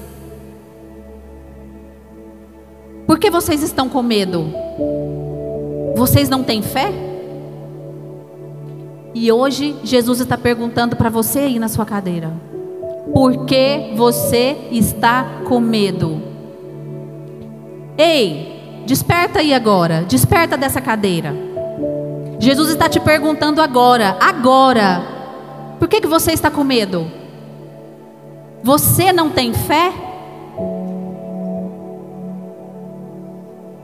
Por 3.06 3.18
que 3.18 3.30
vocês 3.30 3.62
estão 3.62 3.88
com 3.88 4.02
medo? 4.02 4.46
Vocês 5.94 6.28
não 6.28 6.42
têm 6.42 6.62
fé? 6.62 6.92
E 9.14 9.32
hoje 9.32 9.74
Jesus 9.82 10.20
está 10.20 10.36
perguntando 10.36 10.94
para 10.94 11.08
você 11.08 11.40
aí 11.40 11.58
na 11.58 11.68
sua 11.68 11.86
cadeira: 11.86 12.32
Por 13.12 13.46
que 13.46 13.92
você 13.96 14.56
está 14.70 15.42
com 15.46 15.60
medo? 15.60 16.22
Ei, 17.96 18.82
desperta 18.86 19.40
aí 19.40 19.52
agora, 19.52 20.04
desperta 20.06 20.56
dessa 20.56 20.80
cadeira. 20.80 21.34
Jesus 22.38 22.70
está 22.70 22.88
te 22.88 23.00
perguntando 23.00 23.60
agora, 23.60 24.16
agora, 24.20 25.02
por 25.78 25.88
que, 25.88 26.00
que 26.00 26.06
você 26.06 26.32
está 26.32 26.50
com 26.50 26.62
medo? 26.62 27.10
Você 28.62 29.12
não 29.12 29.30
tem 29.30 29.52
fé? 29.52 29.92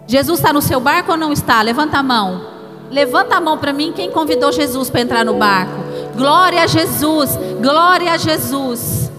Jesus 0.06 0.38
está 0.38 0.52
no 0.52 0.62
seu 0.62 0.78
barco 0.78 1.12
ou 1.12 1.16
não 1.16 1.32
está? 1.32 1.60
Levanta 1.62 1.98
a 1.98 2.02
mão. 2.02 2.52
Levanta 2.90 3.36
a 3.36 3.40
mão 3.40 3.58
para 3.58 3.72
mim 3.72 3.92
quem 3.92 4.10
convidou 4.10 4.52
Jesus 4.52 4.90
para 4.90 5.00
entrar 5.00 5.24
no 5.24 5.34
barco. 5.34 5.72
Glória 6.16 6.62
a 6.62 6.66
Jesus, 6.66 7.36
glória 7.60 8.12
a 8.12 8.16
Jesus. 8.16 9.10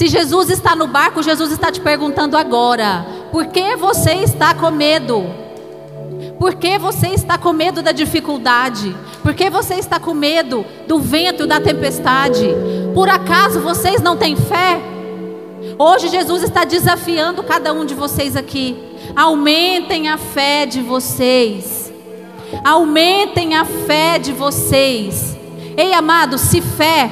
Se 0.00 0.06
Jesus 0.06 0.48
está 0.48 0.74
no 0.74 0.86
barco, 0.86 1.22
Jesus 1.22 1.52
está 1.52 1.70
te 1.70 1.78
perguntando 1.78 2.34
agora: 2.34 3.04
por 3.30 3.48
que 3.48 3.76
você 3.76 4.12
está 4.12 4.54
com 4.54 4.70
medo? 4.70 5.26
Por 6.38 6.54
que 6.54 6.78
você 6.78 7.08
está 7.08 7.36
com 7.36 7.52
medo 7.52 7.82
da 7.82 7.92
dificuldade? 7.92 8.96
Por 9.22 9.34
que 9.34 9.50
você 9.50 9.74
está 9.74 10.00
com 10.00 10.14
medo 10.14 10.64
do 10.88 10.98
vento 10.98 11.42
e 11.42 11.46
da 11.46 11.60
tempestade? 11.60 12.48
Por 12.94 13.10
acaso 13.10 13.60
vocês 13.60 14.00
não 14.00 14.16
têm 14.16 14.36
fé? 14.36 14.80
Hoje 15.78 16.08
Jesus 16.08 16.44
está 16.44 16.64
desafiando 16.64 17.42
cada 17.42 17.70
um 17.74 17.84
de 17.84 17.94
vocês 17.94 18.36
aqui. 18.36 18.82
Aumentem 19.14 20.08
a 20.08 20.16
fé 20.16 20.64
de 20.64 20.80
vocês. 20.80 21.92
Aumentem 22.64 23.54
a 23.54 23.66
fé 23.66 24.18
de 24.18 24.32
vocês. 24.32 25.36
Ei, 25.76 25.92
amado, 25.92 26.38
se 26.38 26.62
fé, 26.62 27.10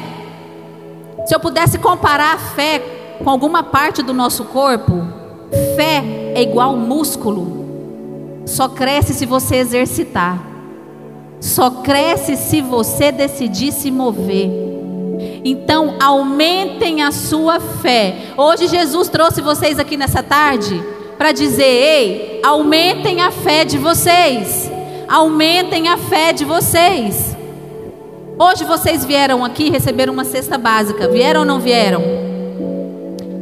se 1.28 1.34
eu 1.34 1.38
pudesse 1.38 1.76
comparar 1.76 2.36
a 2.36 2.38
fé 2.38 2.78
com 3.22 3.28
alguma 3.28 3.62
parte 3.62 4.02
do 4.02 4.14
nosso 4.14 4.46
corpo, 4.46 5.06
fé 5.76 6.02
é 6.34 6.40
igual 6.40 6.74
músculo. 6.74 8.42
Só 8.46 8.66
cresce 8.66 9.12
se 9.12 9.26
você 9.26 9.56
exercitar. 9.56 10.42
Só 11.38 11.68
cresce 11.68 12.34
se 12.34 12.62
você 12.62 13.12
decidir 13.12 13.72
se 13.72 13.90
mover. 13.90 14.50
Então, 15.44 15.96
aumentem 16.00 17.02
a 17.02 17.12
sua 17.12 17.60
fé. 17.60 18.32
Hoje, 18.34 18.66
Jesus 18.66 19.10
trouxe 19.10 19.42
vocês 19.42 19.78
aqui 19.78 19.98
nessa 19.98 20.22
tarde 20.22 20.82
para 21.18 21.30
dizer: 21.30 21.62
ei, 21.62 22.40
aumentem 22.42 23.20
a 23.20 23.30
fé 23.30 23.66
de 23.66 23.76
vocês. 23.76 24.72
Aumentem 25.06 25.88
a 25.88 25.98
fé 25.98 26.32
de 26.32 26.46
vocês. 26.46 27.27
Hoje 28.40 28.64
vocês 28.64 29.04
vieram 29.04 29.44
aqui 29.44 29.68
receber 29.68 30.08
uma 30.08 30.22
cesta 30.22 30.56
básica. 30.56 31.08
Vieram 31.08 31.40
ou 31.40 31.46
não 31.46 31.58
vieram? 31.58 32.00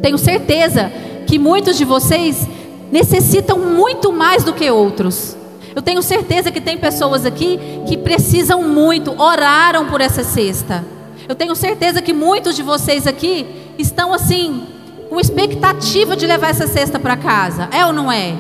Tenho 0.01 0.17
certeza 0.17 0.91
que 1.27 1.39
muitos 1.39 1.77
de 1.77 1.85
vocês 1.85 2.49
necessitam 2.91 3.59
muito 3.59 4.11
mais 4.11 4.43
do 4.43 4.55
que 4.55 4.71
outros. 4.71 5.37
Eu 5.75 5.83
tenho 5.83 6.01
certeza 6.01 6.51
que 6.51 6.63
tem 6.63 6.79
pessoas 6.79 7.27
aqui 7.27 7.61
que 7.87 7.99
precisam 7.99 8.63
muito, 8.63 9.21
oraram 9.21 9.85
por 9.85 10.01
essa 10.01 10.25
cesta. 10.25 10.83
Eu 11.29 11.35
tenho 11.35 11.55
certeza 11.55 12.01
que 12.01 12.15
muitos 12.15 12.57
de 12.57 12.63
vocês 12.63 13.07
aqui 13.07 13.47
estão 13.77 14.15
assim, 14.15 14.63
com 15.11 15.21
expectativa 15.21 16.17
de 16.17 16.27
levar 16.27 16.49
essa 16.49 16.67
cesta 16.67 16.99
para 16.99 17.19
casa. 17.19 17.69
É 17.71 17.85
ou 17.85 17.93
não 17.93 18.11
é? 18.11 18.35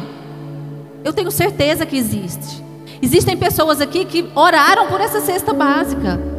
Eu 1.04 1.12
tenho 1.12 1.30
certeza 1.30 1.84
que 1.84 1.98
existe. 1.98 2.64
Existem 3.02 3.36
pessoas 3.36 3.78
aqui 3.78 4.06
que 4.06 4.26
oraram 4.34 4.86
por 4.86 5.02
essa 5.02 5.20
cesta 5.20 5.52
básica. 5.52 6.35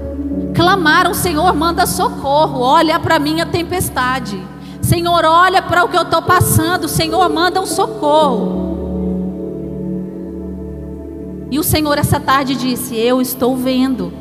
Clamaram, 0.58 1.14
Senhor, 1.14 1.54
manda 1.54 1.86
socorro, 1.86 2.62
olha 2.62 3.00
para 3.00 3.18
a 3.18 3.20
minha 3.20 3.46
tempestade. 3.46 4.44
Senhor, 4.82 5.24
olha 5.24 5.62
para 5.62 5.84
o 5.84 5.88
que 5.88 5.96
eu 5.96 6.02
estou 6.02 6.24
passando. 6.24 6.88
Senhor, 6.88 7.30
manda 7.30 7.62
um 7.62 7.66
socorro. 7.68 8.66
E 11.52 11.60
o 11.60 11.64
Senhor 11.64 11.96
essa 12.00 12.20
tarde 12.20 12.56
disse: 12.56 12.98
Eu 12.98 13.22
estou 13.22 13.56
vendo. 13.56 14.12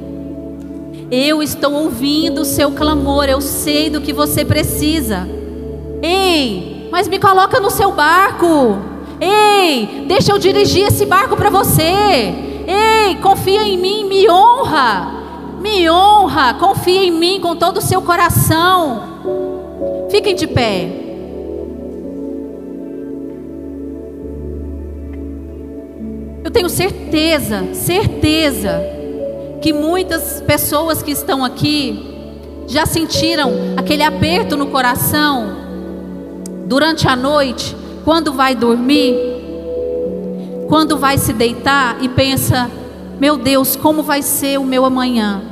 Eu 1.11 1.43
estou 1.43 1.73
ouvindo 1.73 2.43
o 2.43 2.45
seu 2.45 2.71
clamor. 2.73 3.25
Eu 3.25 3.41
sei 3.41 3.89
do 3.89 4.03
que 4.03 4.13
você 4.13 4.45
precisa. 4.45 5.27
Ei, 6.03 6.91
mas 6.93 7.09
me 7.09 7.19
coloca 7.19 7.59
no 7.61 7.71
seu 7.71 7.93
barco. 7.93 8.77
Ei, 9.19 10.05
deixa 10.07 10.33
eu 10.33 10.39
dirigir 10.39 10.87
esse 10.87 11.07
barco 11.07 11.35
para 11.35 11.49
você. 11.49 12.35
Ei, 12.67 13.15
confia 13.23 13.63
em 13.63 13.79
mim, 13.79 14.05
me 14.05 14.29
honra. 14.29 15.16
Me 15.61 15.89
honra, 15.89 16.55
confia 16.55 17.05
em 17.05 17.11
mim 17.11 17.41
com 17.41 17.57
todo 17.57 17.79
o 17.79 17.83
seu 17.83 18.03
coração. 18.03 19.03
Fiquem 20.11 20.35
de 20.35 20.47
pé. 20.47 20.89
Eu 26.45 26.51
tenho 26.51 26.69
certeza, 26.69 27.75
certeza, 27.75 28.81
que 29.61 29.73
muitas 29.73 30.41
pessoas 30.43 31.03
que 31.03 31.11
estão 31.11 31.45
aqui 31.45 32.17
já 32.69 32.87
sentiram 32.87 33.53
aquele 33.77 34.03
aperto 34.03 34.57
no 34.57 34.67
coração 34.67 35.57
durante 36.67 37.09
a 37.09 37.17
noite, 37.17 37.77
quando 38.05 38.33
vai 38.33 38.55
dormir, 38.55 39.15
quando 40.69 40.99
vai 40.99 41.19
se 41.19 41.33
deitar 41.33 41.97
e 42.01 42.09
pensa: 42.09 42.71
meu 43.19 43.37
Deus, 43.37 43.77
como 43.77 44.03
vai 44.03 44.23
ser 44.23 44.59
o 44.59 44.65
meu 44.65 44.85
amanhã? 44.85 45.43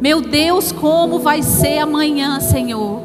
Meu 0.00 0.20
Deus, 0.20 0.70
como 0.70 1.18
vai 1.18 1.42
ser 1.42 1.78
amanhã, 1.78 2.38
Senhor? 2.38 3.02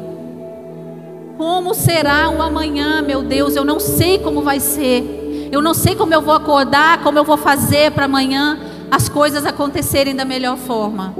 Como 1.36 1.74
será 1.74 2.30
o 2.30 2.40
amanhã, 2.40 3.02
meu 3.02 3.22
Deus? 3.22 3.56
Eu 3.56 3.64
não 3.64 3.80
sei 3.80 4.18
como 4.18 4.42
vai 4.42 4.60
ser. 4.60 5.48
Eu 5.50 5.60
não 5.60 5.74
sei 5.74 5.96
como 5.96 6.14
eu 6.14 6.22
vou 6.22 6.34
acordar, 6.34 7.02
como 7.02 7.18
eu 7.18 7.24
vou 7.24 7.36
fazer 7.36 7.90
para 7.90 8.04
amanhã 8.04 8.58
as 8.90 9.08
coisas 9.08 9.44
acontecerem 9.44 10.14
da 10.14 10.24
melhor 10.24 10.56
forma. 10.56 11.14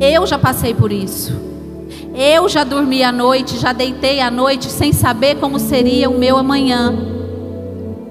Eu 0.00 0.26
já 0.26 0.38
passei 0.38 0.74
por 0.74 0.90
isso. 0.90 1.32
Eu 2.14 2.48
já 2.48 2.64
dormi 2.64 3.04
à 3.04 3.12
noite, 3.12 3.58
já 3.58 3.72
deitei 3.72 4.20
à 4.20 4.30
noite 4.30 4.70
sem 4.70 4.92
saber 4.92 5.36
como 5.36 5.58
seria 5.60 6.10
o 6.10 6.18
meu 6.18 6.36
amanhã. 6.36 7.15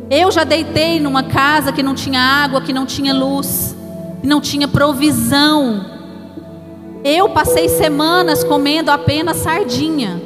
Eu 0.09 0.31
já 0.31 0.43
deitei 0.43 1.00
numa 1.00 1.24
casa 1.24 1.71
que 1.71 1.81
não 1.81 1.95
tinha 1.95 2.19
água, 2.19 2.62
que 2.62 2.71
não 2.71 2.85
tinha 2.85 3.13
luz, 3.13 3.75
que 4.21 4.27
não 4.27 4.39
tinha 4.39 4.67
provisão. 4.67 5.83
Eu 7.03 7.29
passei 7.29 7.69
semanas 7.69 8.43
comendo 8.43 8.91
apenas 8.91 9.38
sardinha. 9.38 10.21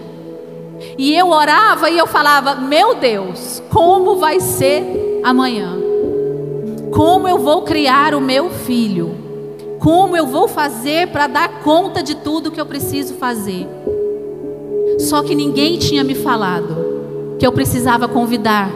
E 0.97 1.15
eu 1.15 1.29
orava 1.29 1.89
e 1.89 1.97
eu 1.97 2.05
falava: 2.05 2.55
Meu 2.55 2.95
Deus, 2.95 3.63
como 3.69 4.17
vai 4.17 4.41
ser 4.41 5.21
amanhã? 5.23 5.77
Como 6.91 7.27
eu 7.27 7.39
vou 7.39 7.61
criar 7.61 8.13
o 8.13 8.21
meu 8.21 8.49
filho? 8.49 9.15
Como 9.79 10.17
eu 10.17 10.27
vou 10.27 10.47
fazer 10.47 11.07
para 11.07 11.27
dar 11.27 11.61
conta 11.61 12.03
de 12.03 12.15
tudo 12.15 12.51
que 12.51 12.59
eu 12.59 12.65
preciso 12.65 13.13
fazer? 13.13 13.65
Só 14.99 15.23
que 15.23 15.33
ninguém 15.33 15.77
tinha 15.77 16.03
me 16.03 16.15
falado 16.15 17.37
que 17.39 17.47
eu 17.47 17.51
precisava 17.53 18.05
convidar 18.05 18.69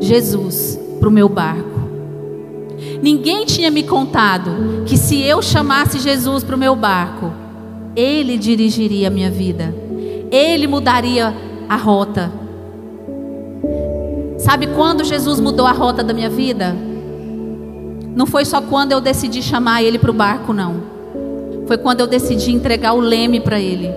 Jesus 0.00 0.80
para 0.98 1.08
o 1.08 1.12
meu 1.12 1.28
barco. 1.28 1.80
Ninguém 3.02 3.44
tinha 3.44 3.70
me 3.70 3.82
contado 3.82 4.84
que 4.86 4.96
se 4.96 5.20
eu 5.22 5.40
chamasse 5.42 5.98
Jesus 5.98 6.42
para 6.42 6.56
o 6.56 6.58
meu 6.58 6.74
barco, 6.74 7.32
Ele 7.94 8.36
dirigiria 8.36 9.08
a 9.08 9.10
minha 9.10 9.30
vida, 9.30 9.74
Ele 10.30 10.66
mudaria 10.66 11.34
a 11.68 11.76
rota. 11.76 12.32
Sabe 14.38 14.66
quando 14.68 15.04
Jesus 15.04 15.38
mudou 15.38 15.66
a 15.66 15.72
rota 15.72 16.02
da 16.02 16.14
minha 16.14 16.30
vida? 16.30 16.74
Não 18.14 18.26
foi 18.26 18.44
só 18.44 18.60
quando 18.60 18.92
eu 18.92 19.00
decidi 19.00 19.42
chamar 19.42 19.82
ele 19.82 19.98
para 19.98 20.10
o 20.10 20.14
barco, 20.14 20.52
não. 20.52 20.82
Foi 21.66 21.78
quando 21.78 22.00
eu 22.00 22.06
decidi 22.06 22.50
entregar 22.50 22.94
o 22.94 23.00
leme 23.00 23.38
para 23.38 23.60
ele. 23.60 23.90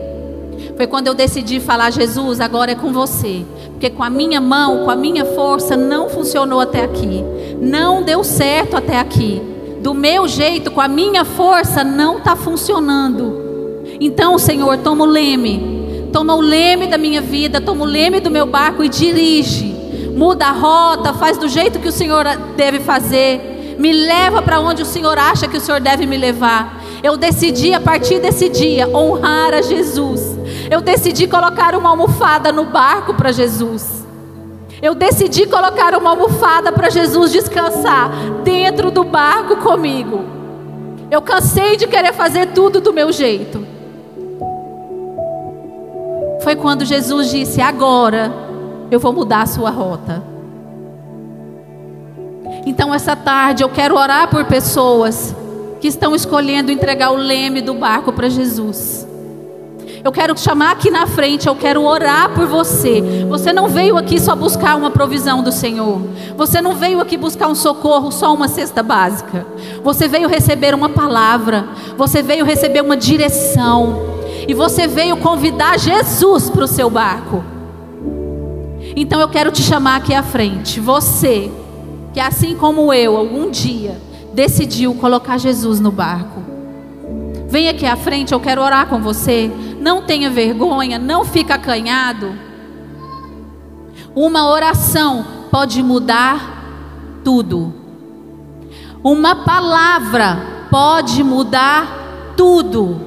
Foi 0.75 0.87
quando 0.87 1.07
eu 1.07 1.13
decidi 1.13 1.59
falar: 1.59 1.91
Jesus, 1.91 2.39
agora 2.39 2.71
é 2.71 2.75
com 2.75 2.91
você. 2.91 3.45
Porque 3.71 3.89
com 3.89 4.03
a 4.03 4.09
minha 4.09 4.41
mão, 4.41 4.85
com 4.85 4.91
a 4.91 4.95
minha 4.95 5.25
força, 5.25 5.75
não 5.75 6.09
funcionou 6.09 6.59
até 6.59 6.83
aqui. 6.83 7.23
Não 7.59 8.01
deu 8.01 8.23
certo 8.23 8.75
até 8.75 8.99
aqui. 8.99 9.41
Do 9.81 9.93
meu 9.93 10.27
jeito, 10.27 10.71
com 10.71 10.81
a 10.81 10.87
minha 10.87 11.25
força, 11.25 11.83
não 11.83 12.17
está 12.17 12.35
funcionando. 12.35 13.83
Então, 13.99 14.37
Senhor, 14.37 14.77
toma 14.77 15.03
o 15.03 15.07
leme. 15.07 16.09
Toma 16.11 16.35
o 16.35 16.41
leme 16.41 16.87
da 16.87 16.97
minha 16.97 17.21
vida, 17.21 17.59
toma 17.59 17.83
o 17.83 17.87
leme 17.87 18.19
do 18.19 18.29
meu 18.29 18.45
barco 18.45 18.83
e 18.83 18.89
dirige. 18.89 19.73
Muda 20.15 20.45
a 20.45 20.51
rota, 20.51 21.13
faz 21.13 21.37
do 21.37 21.49
jeito 21.49 21.79
que 21.79 21.87
o 21.87 21.91
Senhor 21.91 22.25
deve 22.55 22.79
fazer 22.79 23.53
me 23.77 23.91
leva 23.91 24.41
para 24.41 24.59
onde 24.59 24.81
o 24.81 24.85
Senhor 24.85 25.17
acha 25.17 25.47
que 25.47 25.57
o 25.57 25.61
Senhor 25.61 25.81
deve 25.81 26.05
me 26.05 26.17
levar. 26.17 26.81
Eu 27.01 27.17
decidi 27.17 27.73
a 27.73 27.79
partir 27.79 28.19
desse 28.19 28.49
dia 28.49 28.87
honrar 28.87 29.53
a 29.53 29.61
Jesus. 29.61 30.32
Eu 30.73 30.81
decidi 30.81 31.27
colocar 31.27 31.75
uma 31.75 31.91
almofada 31.91 32.51
no 32.51 32.65
barco 32.65 33.13
para 33.13 33.31
Jesus. 33.31 34.03
Eu 34.81 34.95
decidi 34.95 35.45
colocar 35.45 35.95
uma 35.95 36.09
almofada 36.09 36.71
para 36.71 36.89
Jesus 36.89 37.31
descansar 37.31 38.09
dentro 38.43 38.89
do 38.89 39.03
barco 39.03 39.57
comigo. 39.57 40.25
Eu 41.11 41.21
cansei 41.21 41.77
de 41.77 41.85
querer 41.85 42.11
fazer 42.11 42.53
tudo 42.53 42.81
do 42.81 42.91
meu 42.91 43.11
jeito. 43.11 43.63
Foi 46.41 46.55
quando 46.55 46.85
Jesus 46.85 47.29
disse: 47.29 47.61
Agora 47.61 48.33
eu 48.89 48.99
vou 48.99 49.13
mudar 49.13 49.43
a 49.43 49.45
sua 49.45 49.69
rota. 49.69 50.23
Então, 52.65 52.91
essa 52.91 53.15
tarde, 53.15 53.61
eu 53.61 53.69
quero 53.69 53.95
orar 53.95 54.27
por 54.27 54.43
pessoas 54.45 55.35
que 55.79 55.87
estão 55.87 56.15
escolhendo 56.15 56.71
entregar 56.71 57.11
o 57.11 57.15
leme 57.15 57.61
do 57.61 57.75
barco 57.75 58.11
para 58.11 58.27
Jesus. 58.27 59.12
Eu 60.03 60.11
quero 60.11 60.37
chamar 60.37 60.71
aqui 60.71 60.91
na 60.91 61.07
frente, 61.07 61.47
eu 61.47 61.55
quero 61.55 61.81
orar 61.81 62.33
por 62.35 62.45
você. 62.45 63.01
Você 63.29 63.53
não 63.53 63.69
veio 63.69 63.97
aqui 63.97 64.19
só 64.19 64.35
buscar 64.35 64.75
uma 64.75 64.91
provisão 64.91 65.41
do 65.41 65.51
Senhor. 65.51 66.01
Você 66.35 66.61
não 66.61 66.75
veio 66.75 66.99
aqui 66.99 67.15
buscar 67.15 67.47
um 67.47 67.55
socorro, 67.55 68.11
só 68.11 68.33
uma 68.33 68.49
cesta 68.49 68.83
básica. 68.83 69.47
Você 69.81 70.09
veio 70.09 70.27
receber 70.27 70.75
uma 70.75 70.89
palavra. 70.89 71.69
Você 71.97 72.21
veio 72.21 72.43
receber 72.43 72.81
uma 72.81 72.97
direção. 72.97 74.13
E 74.45 74.53
você 74.53 74.87
veio 74.87 75.15
convidar 75.15 75.79
Jesus 75.79 76.49
para 76.49 76.65
o 76.65 76.67
seu 76.67 76.89
barco. 76.89 77.41
Então 78.97 79.21
eu 79.21 79.29
quero 79.29 79.51
te 79.51 79.61
chamar 79.61 79.95
aqui 79.95 80.13
à 80.13 80.21
frente. 80.21 80.81
Você 80.81 81.49
que 82.13 82.19
assim 82.19 82.55
como 82.55 82.93
eu, 82.93 83.15
algum 83.15 83.49
dia, 83.49 83.99
decidiu 84.33 84.93
colocar 84.95 85.37
Jesus 85.37 85.79
no 85.79 85.91
barco. 85.91 86.52
Vem 87.53 87.69
aqui 87.69 87.85
à 87.85 87.95
frente, 87.95 88.33
eu 88.33 88.39
quero 88.39 88.63
orar 88.63 88.87
com 88.87 88.99
você. 88.99 89.47
Não 89.79 90.01
tenha 90.01 90.27
vergonha, 90.27 90.97
não 90.97 91.23
fica 91.23 91.53
acanhado. 91.53 92.35
Uma 94.15 94.49
oração 94.49 95.23
pode 95.51 95.83
mudar 95.83 97.21
tudo. 97.23 97.71
Uma 99.03 99.45
palavra 99.45 100.65
pode 100.71 101.21
mudar 101.23 102.33
tudo. 102.35 102.99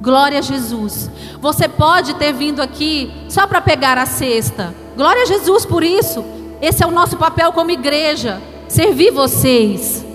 Glória 0.00 0.38
a 0.38 0.42
Jesus. 0.42 1.10
Você 1.42 1.68
pode 1.68 2.14
ter 2.14 2.32
vindo 2.32 2.62
aqui 2.62 3.12
só 3.28 3.46
para 3.46 3.60
pegar 3.60 3.98
a 3.98 4.06
cesta. 4.06 4.74
Glória 4.96 5.24
a 5.24 5.26
Jesus 5.26 5.66
por 5.66 5.84
isso. 5.84 6.24
Esse 6.62 6.82
é 6.82 6.86
o 6.86 6.90
nosso 6.90 7.18
papel 7.18 7.52
como 7.52 7.70
igreja, 7.70 8.40
servir 8.66 9.10
vocês. 9.10 10.10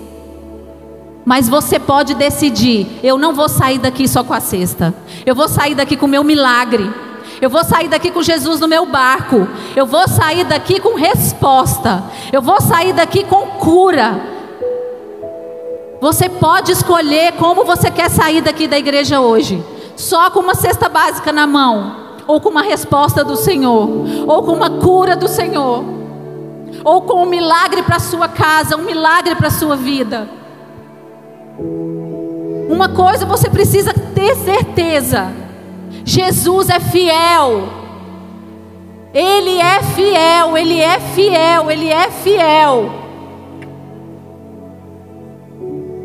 Mas 1.28 1.46
você 1.46 1.78
pode 1.78 2.14
decidir: 2.14 3.00
eu 3.02 3.18
não 3.18 3.34
vou 3.34 3.50
sair 3.50 3.78
daqui 3.78 4.08
só 4.08 4.24
com 4.24 4.32
a 4.32 4.40
cesta. 4.40 4.94
Eu 5.26 5.34
vou 5.34 5.46
sair 5.46 5.74
daqui 5.74 5.94
com 5.94 6.06
o 6.06 6.08
meu 6.08 6.24
milagre. 6.24 6.90
Eu 7.38 7.50
vou 7.50 7.62
sair 7.62 7.86
daqui 7.86 8.10
com 8.10 8.22
Jesus 8.22 8.60
no 8.60 8.66
meu 8.66 8.86
barco. 8.86 9.46
Eu 9.76 9.84
vou 9.84 10.08
sair 10.08 10.44
daqui 10.44 10.80
com 10.80 10.94
resposta. 10.94 12.02
Eu 12.32 12.40
vou 12.40 12.58
sair 12.62 12.94
daqui 12.94 13.24
com 13.24 13.46
cura. 13.58 14.18
Você 16.00 16.30
pode 16.30 16.72
escolher 16.72 17.32
como 17.32 17.62
você 17.62 17.90
quer 17.90 18.08
sair 18.08 18.40
daqui 18.40 18.66
da 18.66 18.78
igreja 18.78 19.20
hoje. 19.20 19.62
Só 19.96 20.30
com 20.30 20.40
uma 20.40 20.54
cesta 20.54 20.88
básica 20.88 21.30
na 21.30 21.46
mão, 21.46 21.94
ou 22.26 22.40
com 22.40 22.48
uma 22.48 22.62
resposta 22.62 23.22
do 23.22 23.36
Senhor, 23.36 23.86
ou 24.26 24.42
com 24.44 24.52
uma 24.52 24.70
cura 24.70 25.14
do 25.14 25.28
Senhor 25.28 25.98
ou 26.84 27.02
com 27.02 27.22
um 27.22 27.26
milagre 27.26 27.82
para 27.82 27.98
sua 27.98 28.28
casa, 28.28 28.76
um 28.76 28.82
milagre 28.82 29.34
para 29.34 29.50
sua 29.50 29.74
vida. 29.74 30.28
Uma 32.68 32.90
coisa 32.90 33.24
você 33.24 33.48
precisa 33.48 33.92
ter 34.14 34.36
certeza: 34.36 35.32
Jesus 36.04 36.68
é 36.68 36.78
fiel. 36.78 37.68
Ele 39.12 39.58
é 39.58 39.82
fiel, 39.82 40.56
ele 40.56 40.78
é 40.80 41.00
fiel, 41.00 41.70
ele 41.70 41.88
é 41.88 42.10
fiel. 42.10 42.98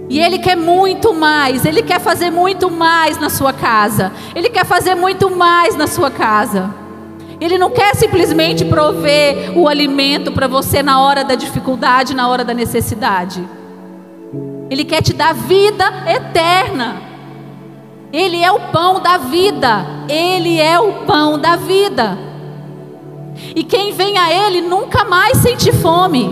E 0.10 0.20
Ele 0.20 0.38
quer 0.38 0.56
muito 0.56 1.12
mais, 1.12 1.66
Ele 1.66 1.82
quer 1.82 2.00
fazer 2.00 2.30
muito 2.30 2.70
mais 2.70 3.18
na 3.18 3.32
sua 3.32 3.52
casa, 3.52 4.12
Ele 4.36 4.48
quer 4.48 4.64
fazer 4.64 4.94
muito 4.94 5.36
mais 5.36 5.76
na 5.76 5.88
sua 5.88 6.12
casa. 6.12 6.70
Ele 7.42 7.58
não 7.58 7.72
quer 7.72 7.96
simplesmente 7.96 8.64
prover 8.64 9.58
o 9.58 9.68
alimento 9.68 10.32
para 10.32 10.48
você 10.48 10.84
na 10.84 11.02
hora 11.02 11.24
da 11.24 11.34
dificuldade, 11.34 12.16
na 12.16 12.28
hora 12.28 12.46
da 12.46 12.54
necessidade. 12.54 13.44
Ele 14.74 14.84
quer 14.84 15.04
te 15.04 15.14
dar 15.14 15.36
vida 15.36 15.86
eterna. 16.08 17.00
Ele 18.12 18.42
é 18.42 18.52
o 18.52 18.60
pão 18.72 19.00
da 19.00 19.18
vida. 19.18 19.86
Ele 20.10 20.60
é 20.60 20.80
o 20.80 21.06
pão 21.06 21.38
da 21.38 21.56
vida. 21.56 22.18
E 23.56 23.64
quem 23.64 23.94
vem 23.94 24.18
a 24.18 24.34
Ele 24.34 24.62
nunca 24.62 25.06
mais 25.06 25.38
sente 25.38 25.72
fome. 25.72 26.28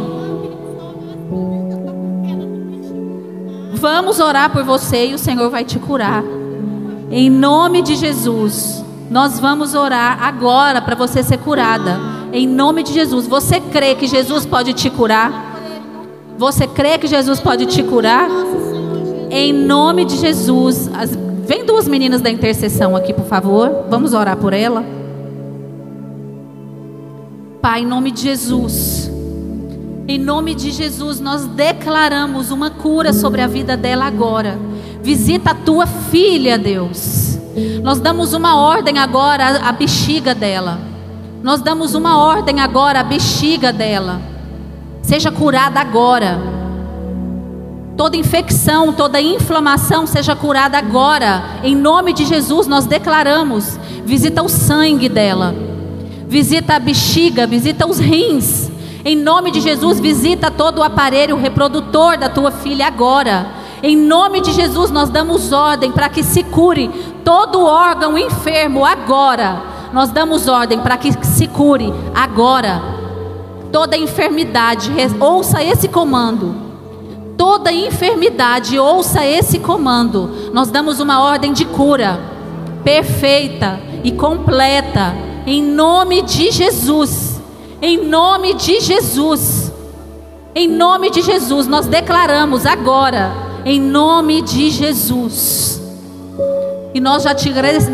Vamos 3.74 4.20
orar 4.20 4.50
por 4.50 4.64
você 4.64 5.10
e 5.10 5.14
o 5.14 5.20
Senhor 5.20 5.52
vai 5.52 5.64
te 5.64 5.78
curar. 5.78 6.24
Em 7.12 7.30
nome 7.30 7.84
de 7.84 7.96
Jesus. 7.96 8.84
Nós 9.08 9.40
vamos 9.40 9.76
orar 9.76 10.18
agora 10.24 10.82
para 10.82 10.96
você 10.96 11.22
ser 11.22 11.38
curada. 11.38 12.00
Em 12.34 12.48
nome 12.48 12.82
de 12.82 12.92
Jesus. 12.92 13.28
Você 13.28 13.60
crê 13.60 13.94
que 13.94 14.08
Jesus 14.08 14.48
pode 14.48 14.74
te 14.74 14.90
curar? 14.90 15.51
Você 16.42 16.66
crê 16.66 16.98
que 16.98 17.06
Jesus 17.06 17.40
pode 17.40 17.68
te 17.68 17.84
curar? 17.84 18.28
Em 19.30 19.54
nome 19.54 20.04
de 20.06 20.18
Jesus. 20.18 20.90
As... 20.92 21.12
Vem 21.46 21.64
duas 21.64 21.88
meninas 21.88 22.20
da 22.20 22.32
intercessão 22.32 22.96
aqui, 22.96 23.14
por 23.14 23.26
favor. 23.26 23.86
Vamos 23.92 24.16
orar 24.16 24.36
por 24.38 24.52
ela. 24.52 24.84
Pai, 27.62 27.82
em 27.82 27.86
nome 27.86 28.10
de 28.10 28.24
Jesus. 28.24 29.12
Em 30.08 30.18
nome 30.18 30.56
de 30.56 30.72
Jesus, 30.72 31.20
nós 31.20 31.46
declaramos 31.46 32.50
uma 32.50 32.72
cura 32.72 33.14
sobre 33.14 33.40
a 33.42 33.46
vida 33.46 33.78
dela 33.78 34.06
agora. 34.06 34.58
Visita 35.04 35.52
a 35.52 35.56
tua 35.56 35.86
filha, 35.86 36.58
Deus. 36.58 37.38
Nós 37.84 38.00
damos 38.00 38.34
uma 38.34 38.58
ordem 38.58 38.98
agora 38.98 39.60
à 39.60 39.72
bexiga 39.72 40.34
dela. 40.34 40.80
Nós 41.44 41.62
damos 41.62 41.94
uma 41.94 42.18
ordem 42.18 42.60
agora 42.60 43.02
à 43.02 43.04
bexiga 43.04 43.72
dela. 43.72 44.31
Seja 45.02 45.32
curada 45.32 45.80
agora. 45.80 46.40
Toda 47.98 48.18
infecção, 48.18 48.94
toda 48.94 49.22
inflamação 49.22 50.08
seja 50.08 50.36
curada 50.36 50.78
agora. 50.78 51.44
Em 51.64 51.76
nome 51.76 52.14
de 52.14 52.26
Jesus, 52.26 52.68
nós 52.68 52.86
declaramos. 52.86 53.80
Visita 54.06 54.42
o 54.42 54.50
sangue 54.50 55.10
dela. 55.10 55.54
Visita 56.28 56.76
a 56.76 56.80
bexiga, 56.80 57.46
visita 57.46 57.86
os 57.86 58.00
rins 58.00 58.72
em 59.04 59.16
nome 59.16 59.50
de 59.50 59.62
Jesus, 59.62 60.00
visita 60.00 60.52
todo 60.52 60.78
o 60.78 60.84
aparelho 60.84 61.36
reprodutor 61.36 62.18
da 62.20 62.30
tua 62.30 62.52
filha 62.52 62.86
agora. 62.86 63.48
Em 63.82 63.98
nome 63.98 64.42
de 64.42 64.52
Jesus, 64.52 64.92
nós 64.92 65.10
damos 65.10 65.52
ordem 65.52 65.92
para 65.92 66.08
que 66.08 66.22
se 66.22 66.44
cure 66.44 66.88
todo 67.26 67.66
órgão 67.66 68.16
enfermo 68.16 68.86
agora. 68.86 69.60
Nós 69.92 70.12
damos 70.12 70.48
ordem 70.48 70.80
para 70.80 70.98
que 70.98 71.12
se 71.26 71.48
cure 71.48 71.92
agora. 72.14 72.91
Toda 73.72 73.98
enfermidade, 73.98 74.92
ouça 75.20 75.64
esse 75.64 75.88
comando. 75.88 76.56
Toda 77.38 77.72
enfermidade, 77.72 78.78
ouça 78.78 79.26
esse 79.26 79.60
comando. 79.60 80.52
Nós 80.54 80.70
damos 80.70 81.00
uma 81.00 81.22
ordem 81.24 81.54
de 81.54 81.66
cura 81.66 82.20
perfeita 82.84 83.80
e 84.04 84.12
completa, 84.12 85.14
em 85.46 85.64
nome 85.64 86.22
de 86.22 86.52
Jesus. 86.52 87.40
Em 87.82 87.98
nome 88.06 88.54
de 88.54 88.80
Jesus. 88.80 89.72
Em 90.54 90.68
nome 90.68 91.10
de 91.10 91.22
Jesus, 91.22 91.66
nós 91.66 91.88
declaramos 91.88 92.66
agora, 92.66 93.32
em 93.66 93.80
nome 93.80 94.42
de 94.42 94.70
Jesus. 94.70 95.82
E 96.94 97.00
nós 97.00 97.24
já, 97.24 97.34
te, 97.34 97.50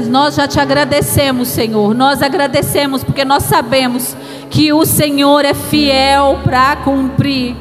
nós 0.10 0.34
já 0.34 0.48
te 0.48 0.60
agradecemos, 0.60 1.50
Senhor. 1.50 1.94
Nós 1.94 2.24
agradecemos 2.24 3.04
porque 3.04 3.24
nós 3.24 3.44
sabemos 3.44 4.18
que 4.50 4.74
o 4.74 4.86
Senhor 4.86 5.46
é 5.46 5.54
fiel 5.54 6.40
para 6.44 6.76
cumprir. 6.78 7.56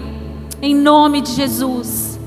Em 0.63 0.75
nome 0.75 1.21
de 1.21 1.33
Jesus. 1.33 2.19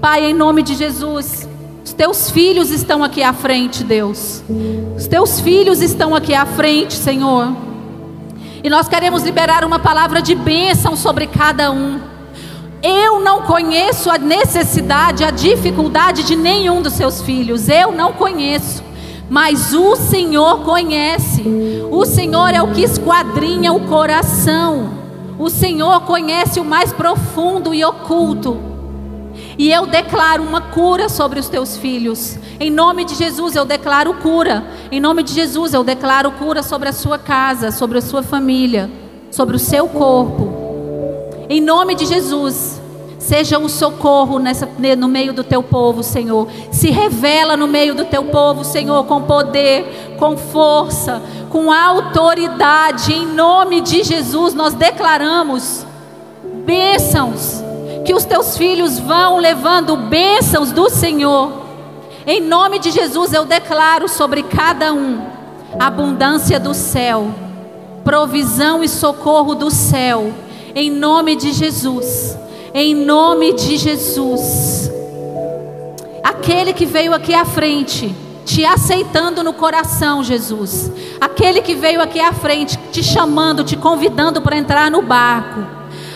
Pai, 0.00 0.26
em 0.26 0.34
nome 0.34 0.62
de 0.62 0.74
Jesus. 0.74 1.48
Os 1.84 1.92
teus 1.92 2.30
filhos 2.30 2.70
estão 2.70 3.02
aqui 3.02 3.22
à 3.22 3.32
frente, 3.32 3.82
Deus. 3.82 4.42
Os 4.96 5.06
teus 5.06 5.40
filhos 5.40 5.80
estão 5.80 6.14
aqui 6.14 6.34
à 6.34 6.44
frente, 6.44 6.94
Senhor. 6.94 7.56
E 8.62 8.68
nós 8.68 8.86
queremos 8.88 9.22
liberar 9.22 9.64
uma 9.64 9.78
palavra 9.78 10.20
de 10.20 10.34
bênção 10.34 10.96
sobre 10.96 11.26
cada 11.26 11.70
um. 11.70 12.00
Eu 12.82 13.18
não 13.18 13.42
conheço 13.42 14.10
a 14.10 14.18
necessidade, 14.18 15.24
a 15.24 15.30
dificuldade 15.30 16.22
de 16.22 16.36
nenhum 16.36 16.82
dos 16.82 16.92
seus 16.92 17.22
filhos. 17.22 17.66
Eu 17.70 17.92
não 17.92 18.12
conheço. 18.12 18.83
Mas 19.28 19.72
o 19.72 19.96
Senhor 19.96 20.60
conhece. 20.60 21.42
O 21.90 22.04
Senhor 22.04 22.48
é 22.54 22.62
o 22.62 22.72
que 22.72 22.82
esquadrinha 22.82 23.72
o 23.72 23.80
coração. 23.86 24.90
O 25.38 25.50
Senhor 25.50 26.02
conhece 26.02 26.60
o 26.60 26.64
mais 26.64 26.92
profundo 26.92 27.74
e 27.74 27.84
oculto. 27.84 28.74
E 29.58 29.70
eu 29.70 29.86
declaro 29.86 30.42
uma 30.42 30.60
cura 30.60 31.08
sobre 31.08 31.40
os 31.40 31.48
teus 31.48 31.76
filhos. 31.76 32.38
Em 32.60 32.70
nome 32.70 33.04
de 33.04 33.14
Jesus 33.14 33.56
eu 33.56 33.64
declaro 33.64 34.14
cura. 34.14 34.64
Em 34.90 35.00
nome 35.00 35.22
de 35.22 35.32
Jesus 35.32 35.74
eu 35.74 35.82
declaro 35.82 36.30
cura 36.32 36.62
sobre 36.62 36.88
a 36.88 36.92
sua 36.92 37.18
casa, 37.18 37.70
sobre 37.70 37.98
a 37.98 38.02
sua 38.02 38.22
família, 38.22 38.90
sobre 39.30 39.56
o 39.56 39.58
seu 39.58 39.88
corpo. 39.88 40.64
Em 41.48 41.60
nome 41.60 41.94
de 41.94 42.06
Jesus, 42.06 42.73
seja 43.24 43.58
o 43.58 43.70
socorro 43.70 44.38
nessa, 44.38 44.68
no 44.98 45.08
meio 45.08 45.32
do 45.32 45.42
teu 45.42 45.62
povo, 45.62 46.02
Senhor. 46.02 46.46
Se 46.70 46.90
revela 46.90 47.56
no 47.56 47.66
meio 47.66 47.94
do 47.94 48.04
teu 48.04 48.24
povo, 48.24 48.62
Senhor, 48.62 49.04
com 49.06 49.22
poder, 49.22 50.14
com 50.18 50.36
força, 50.36 51.22
com 51.48 51.72
autoridade. 51.72 53.14
Em 53.14 53.26
nome 53.26 53.80
de 53.80 54.02
Jesus 54.02 54.52
nós 54.52 54.74
declaramos 54.74 55.86
bênçãos 56.66 57.64
que 58.04 58.12
os 58.12 58.26
teus 58.26 58.58
filhos 58.58 58.98
vão 58.98 59.38
levando 59.38 59.96
bênçãos 59.96 60.70
do 60.70 60.90
Senhor. 60.90 61.64
Em 62.26 62.42
nome 62.42 62.78
de 62.78 62.90
Jesus 62.90 63.32
eu 63.32 63.46
declaro 63.46 64.06
sobre 64.06 64.42
cada 64.42 64.92
um 64.92 65.18
abundância 65.78 66.60
do 66.60 66.74
céu, 66.74 67.28
provisão 68.04 68.84
e 68.84 68.88
socorro 68.88 69.54
do 69.54 69.70
céu. 69.70 70.30
Em 70.74 70.90
nome 70.90 71.36
de 71.36 71.52
Jesus. 71.52 72.44
Em 72.74 72.94
nome 72.94 73.52
de 73.52 73.76
Jesus. 73.76 74.90
Aquele 76.22 76.72
que 76.72 76.84
veio 76.84 77.14
aqui 77.14 77.32
à 77.32 77.44
frente, 77.44 78.14
te 78.44 78.64
aceitando 78.64 79.42
no 79.44 79.52
coração, 79.52 80.22
Jesus. 80.24 80.90
Aquele 81.20 81.62
que 81.62 81.74
veio 81.74 82.02
aqui 82.02 82.20
à 82.20 82.32
frente, 82.32 82.76
te 82.90 83.02
chamando, 83.02 83.64
te 83.64 83.76
convidando 83.76 84.42
para 84.42 84.56
entrar 84.56 84.90
no 84.90 85.00
barco 85.00 85.74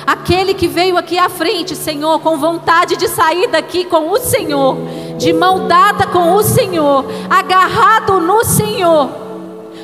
Aquele 0.08 0.54
que 0.54 0.66
veio 0.66 0.96
aqui 0.96 1.18
à 1.18 1.28
frente, 1.28 1.76
Senhor, 1.76 2.18
com 2.20 2.38
vontade 2.38 2.96
de 2.96 3.06
sair 3.08 3.46
daqui 3.48 3.84
com 3.84 4.10
o 4.10 4.16
Senhor, 4.16 4.74
de 5.18 5.34
mão 5.34 5.68
dada 5.68 6.06
com 6.06 6.32
o 6.32 6.42
Senhor, 6.42 7.04
agarrado 7.28 8.18
no 8.18 8.42
Senhor. 8.42 9.10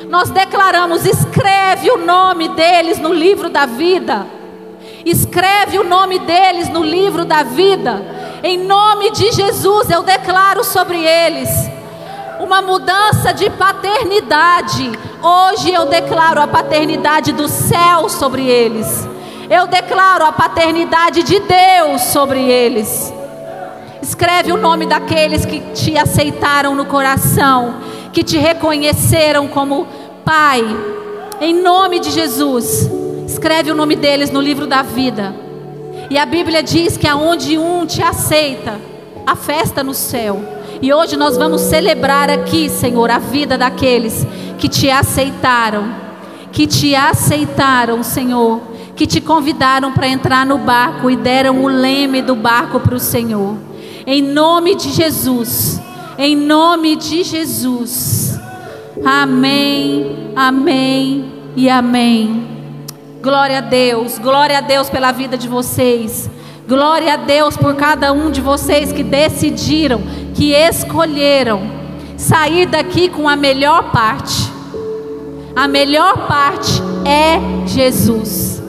Nós 0.09 0.31
declaramos: 0.31 1.05
escreve 1.05 1.91
o 1.91 2.03
nome 2.03 2.47
deles 2.49 2.97
no 2.97 3.13
livro 3.13 3.51
da 3.51 3.67
vida. 3.67 4.25
Escreve 5.05 5.77
o 5.77 5.83
nome 5.83 6.17
deles 6.19 6.67
no 6.67 6.83
livro 6.83 7.25
da 7.25 7.43
vida. 7.43 8.03
Em 8.43 8.57
nome 8.57 9.11
de 9.11 9.31
Jesus, 9.31 9.89
eu 9.91 10.01
declaro 10.01 10.63
sobre 10.63 10.97
eles 10.97 11.49
uma 12.39 12.61
mudança 12.61 13.33
de 13.33 13.49
paternidade. 13.51 14.91
Hoje 15.21 15.71
eu 15.71 15.85
declaro 15.85 16.41
a 16.41 16.47
paternidade 16.47 17.31
do 17.31 17.47
céu 17.47 18.09
sobre 18.09 18.47
eles. 18.47 19.07
Eu 19.49 19.67
declaro 19.67 20.25
a 20.25 20.31
paternidade 20.31 21.23
de 21.23 21.39
Deus 21.39 22.01
sobre 22.05 22.41
eles. 22.49 23.13
Escreve 24.01 24.51
o 24.51 24.57
nome 24.57 24.85
daqueles 24.85 25.45
que 25.45 25.59
te 25.73 25.97
aceitaram 25.97 26.75
no 26.75 26.85
coração, 26.85 27.75
que 28.11 28.23
te 28.23 28.37
reconheceram 28.37 29.47
como 29.47 29.87
Pai. 30.23 30.63
Em 31.39 31.53
nome 31.53 31.99
de 31.99 32.11
Jesus, 32.11 32.89
escreve 33.35 33.69
o 33.69 33.75
nome 33.75 33.95
deles 33.95 34.31
no 34.31 34.39
livro 34.39 34.65
da 34.65 34.81
vida. 34.81 35.35
E 36.09 36.17
a 36.17 36.25
Bíblia 36.25 36.63
diz 36.63 36.95
que 36.95 37.07
aonde 37.07 37.57
um 37.57 37.85
te 37.85 38.01
aceita, 38.01 38.79
a 39.25 39.35
festa 39.35 39.83
no 39.83 39.93
céu. 39.93 40.41
E 40.81 40.93
hoje 40.93 41.17
nós 41.17 41.35
vamos 41.35 41.61
celebrar 41.61 42.29
aqui, 42.29 42.69
Senhor, 42.69 43.11
a 43.11 43.19
vida 43.19 43.57
daqueles 43.57 44.25
que 44.57 44.69
te 44.69 44.89
aceitaram, 44.89 45.93
que 46.51 46.65
te 46.65 46.95
aceitaram, 46.95 48.01
Senhor 48.03 48.75
que 48.95 49.05
te 49.05 49.19
convidaram 49.19 49.91
para 49.91 50.07
entrar 50.07 50.45
no 50.45 50.57
barco 50.57 51.11
e 51.11 51.17
deram 51.17 51.61
o 51.61 51.67
leme 51.67 52.21
do 52.21 52.33
barco 52.33 52.79
para 52.79 52.95
o 52.95 52.99
Senhor. 52.99 53.57
Em 54.07 54.21
nome 54.21 54.73
de 54.73 54.89
Jesus. 54.89 55.81
Em 56.17 56.33
nome 56.33 56.95
de 56.95 57.21
Jesus. 57.23 58.39
Amém, 59.03 60.31
amém 60.33 61.25
e 61.57 61.69
amém. 61.69 62.54
Glória 63.25 63.57
a 63.57 63.61
Deus, 63.61 64.19
glória 64.19 64.59
a 64.59 64.61
Deus 64.61 64.87
pela 64.87 65.11
vida 65.11 65.35
de 65.35 65.47
vocês. 65.47 66.29
Glória 66.67 67.15
a 67.15 67.17
Deus 67.17 67.57
por 67.57 67.73
cada 67.73 68.13
um 68.13 68.29
de 68.29 68.39
vocês 68.39 68.91
que 68.91 69.01
decidiram, 69.01 69.99
que 70.35 70.53
escolheram 70.53 71.63
sair 72.15 72.67
daqui 72.67 73.09
com 73.09 73.27
a 73.27 73.35
melhor 73.35 73.89
parte. 73.91 74.47
A 75.55 75.67
melhor 75.67 76.27
parte 76.27 76.79
é 77.03 77.65
Jesus. 77.67 78.61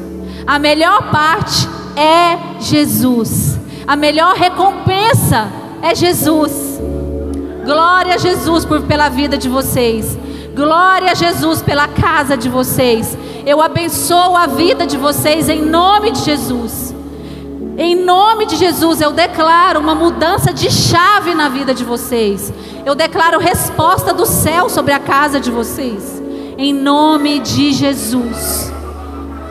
A 0.46 0.58
melhor 0.58 1.10
parte 1.10 1.68
é 1.94 2.38
Jesus. 2.58 3.60
A 3.86 3.94
melhor 3.94 4.36
recompensa 4.36 5.48
é 5.82 5.94
Jesus. 5.94 6.80
Glória 7.62 8.14
a 8.14 8.18
Jesus 8.18 8.64
por, 8.64 8.80
pela 8.84 9.10
vida 9.10 9.36
de 9.36 9.50
vocês. 9.50 10.16
Glória 10.54 11.12
a 11.12 11.14
Jesus 11.14 11.60
pela 11.60 11.88
casa 11.88 12.38
de 12.38 12.48
vocês. 12.48 13.18
Eu 13.46 13.62
abençoo 13.62 14.36
a 14.36 14.46
vida 14.46 14.86
de 14.86 14.98
vocês 14.98 15.48
em 15.48 15.62
nome 15.62 16.10
de 16.10 16.20
Jesus. 16.24 16.94
Em 17.78 17.94
nome 17.94 18.46
de 18.46 18.56
Jesus, 18.56 19.00
eu 19.00 19.12
declaro 19.12 19.80
uma 19.80 19.94
mudança 19.94 20.52
de 20.52 20.70
chave 20.70 21.34
na 21.34 21.48
vida 21.48 21.72
de 21.72 21.84
vocês. 21.84 22.52
Eu 22.84 22.94
declaro 22.94 23.38
resposta 23.38 24.12
do 24.12 24.26
céu 24.26 24.68
sobre 24.68 24.92
a 24.92 24.98
casa 24.98 25.38
de 25.38 25.50
vocês. 25.50 26.22
Em 26.58 26.72
nome 26.74 27.38
de 27.38 27.72
Jesus 27.72 28.76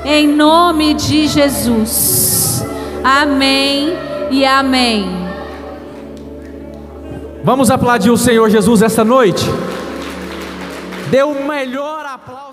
em 0.05 0.27
nome 0.27 0.93
de 0.93 1.27
Jesus. 1.27 2.63
Amém 3.03 3.93
e 4.29 4.45
amém. 4.45 5.25
Vamos 7.43 7.71
aplaudir 7.71 8.11
o 8.11 8.17
Senhor 8.17 8.47
Jesus 8.49 8.83
esta 8.83 9.03
noite. 9.03 9.43
Dê 11.09 11.23
o 11.23 11.43
melhor 11.47 12.05
aplauso. 12.05 12.44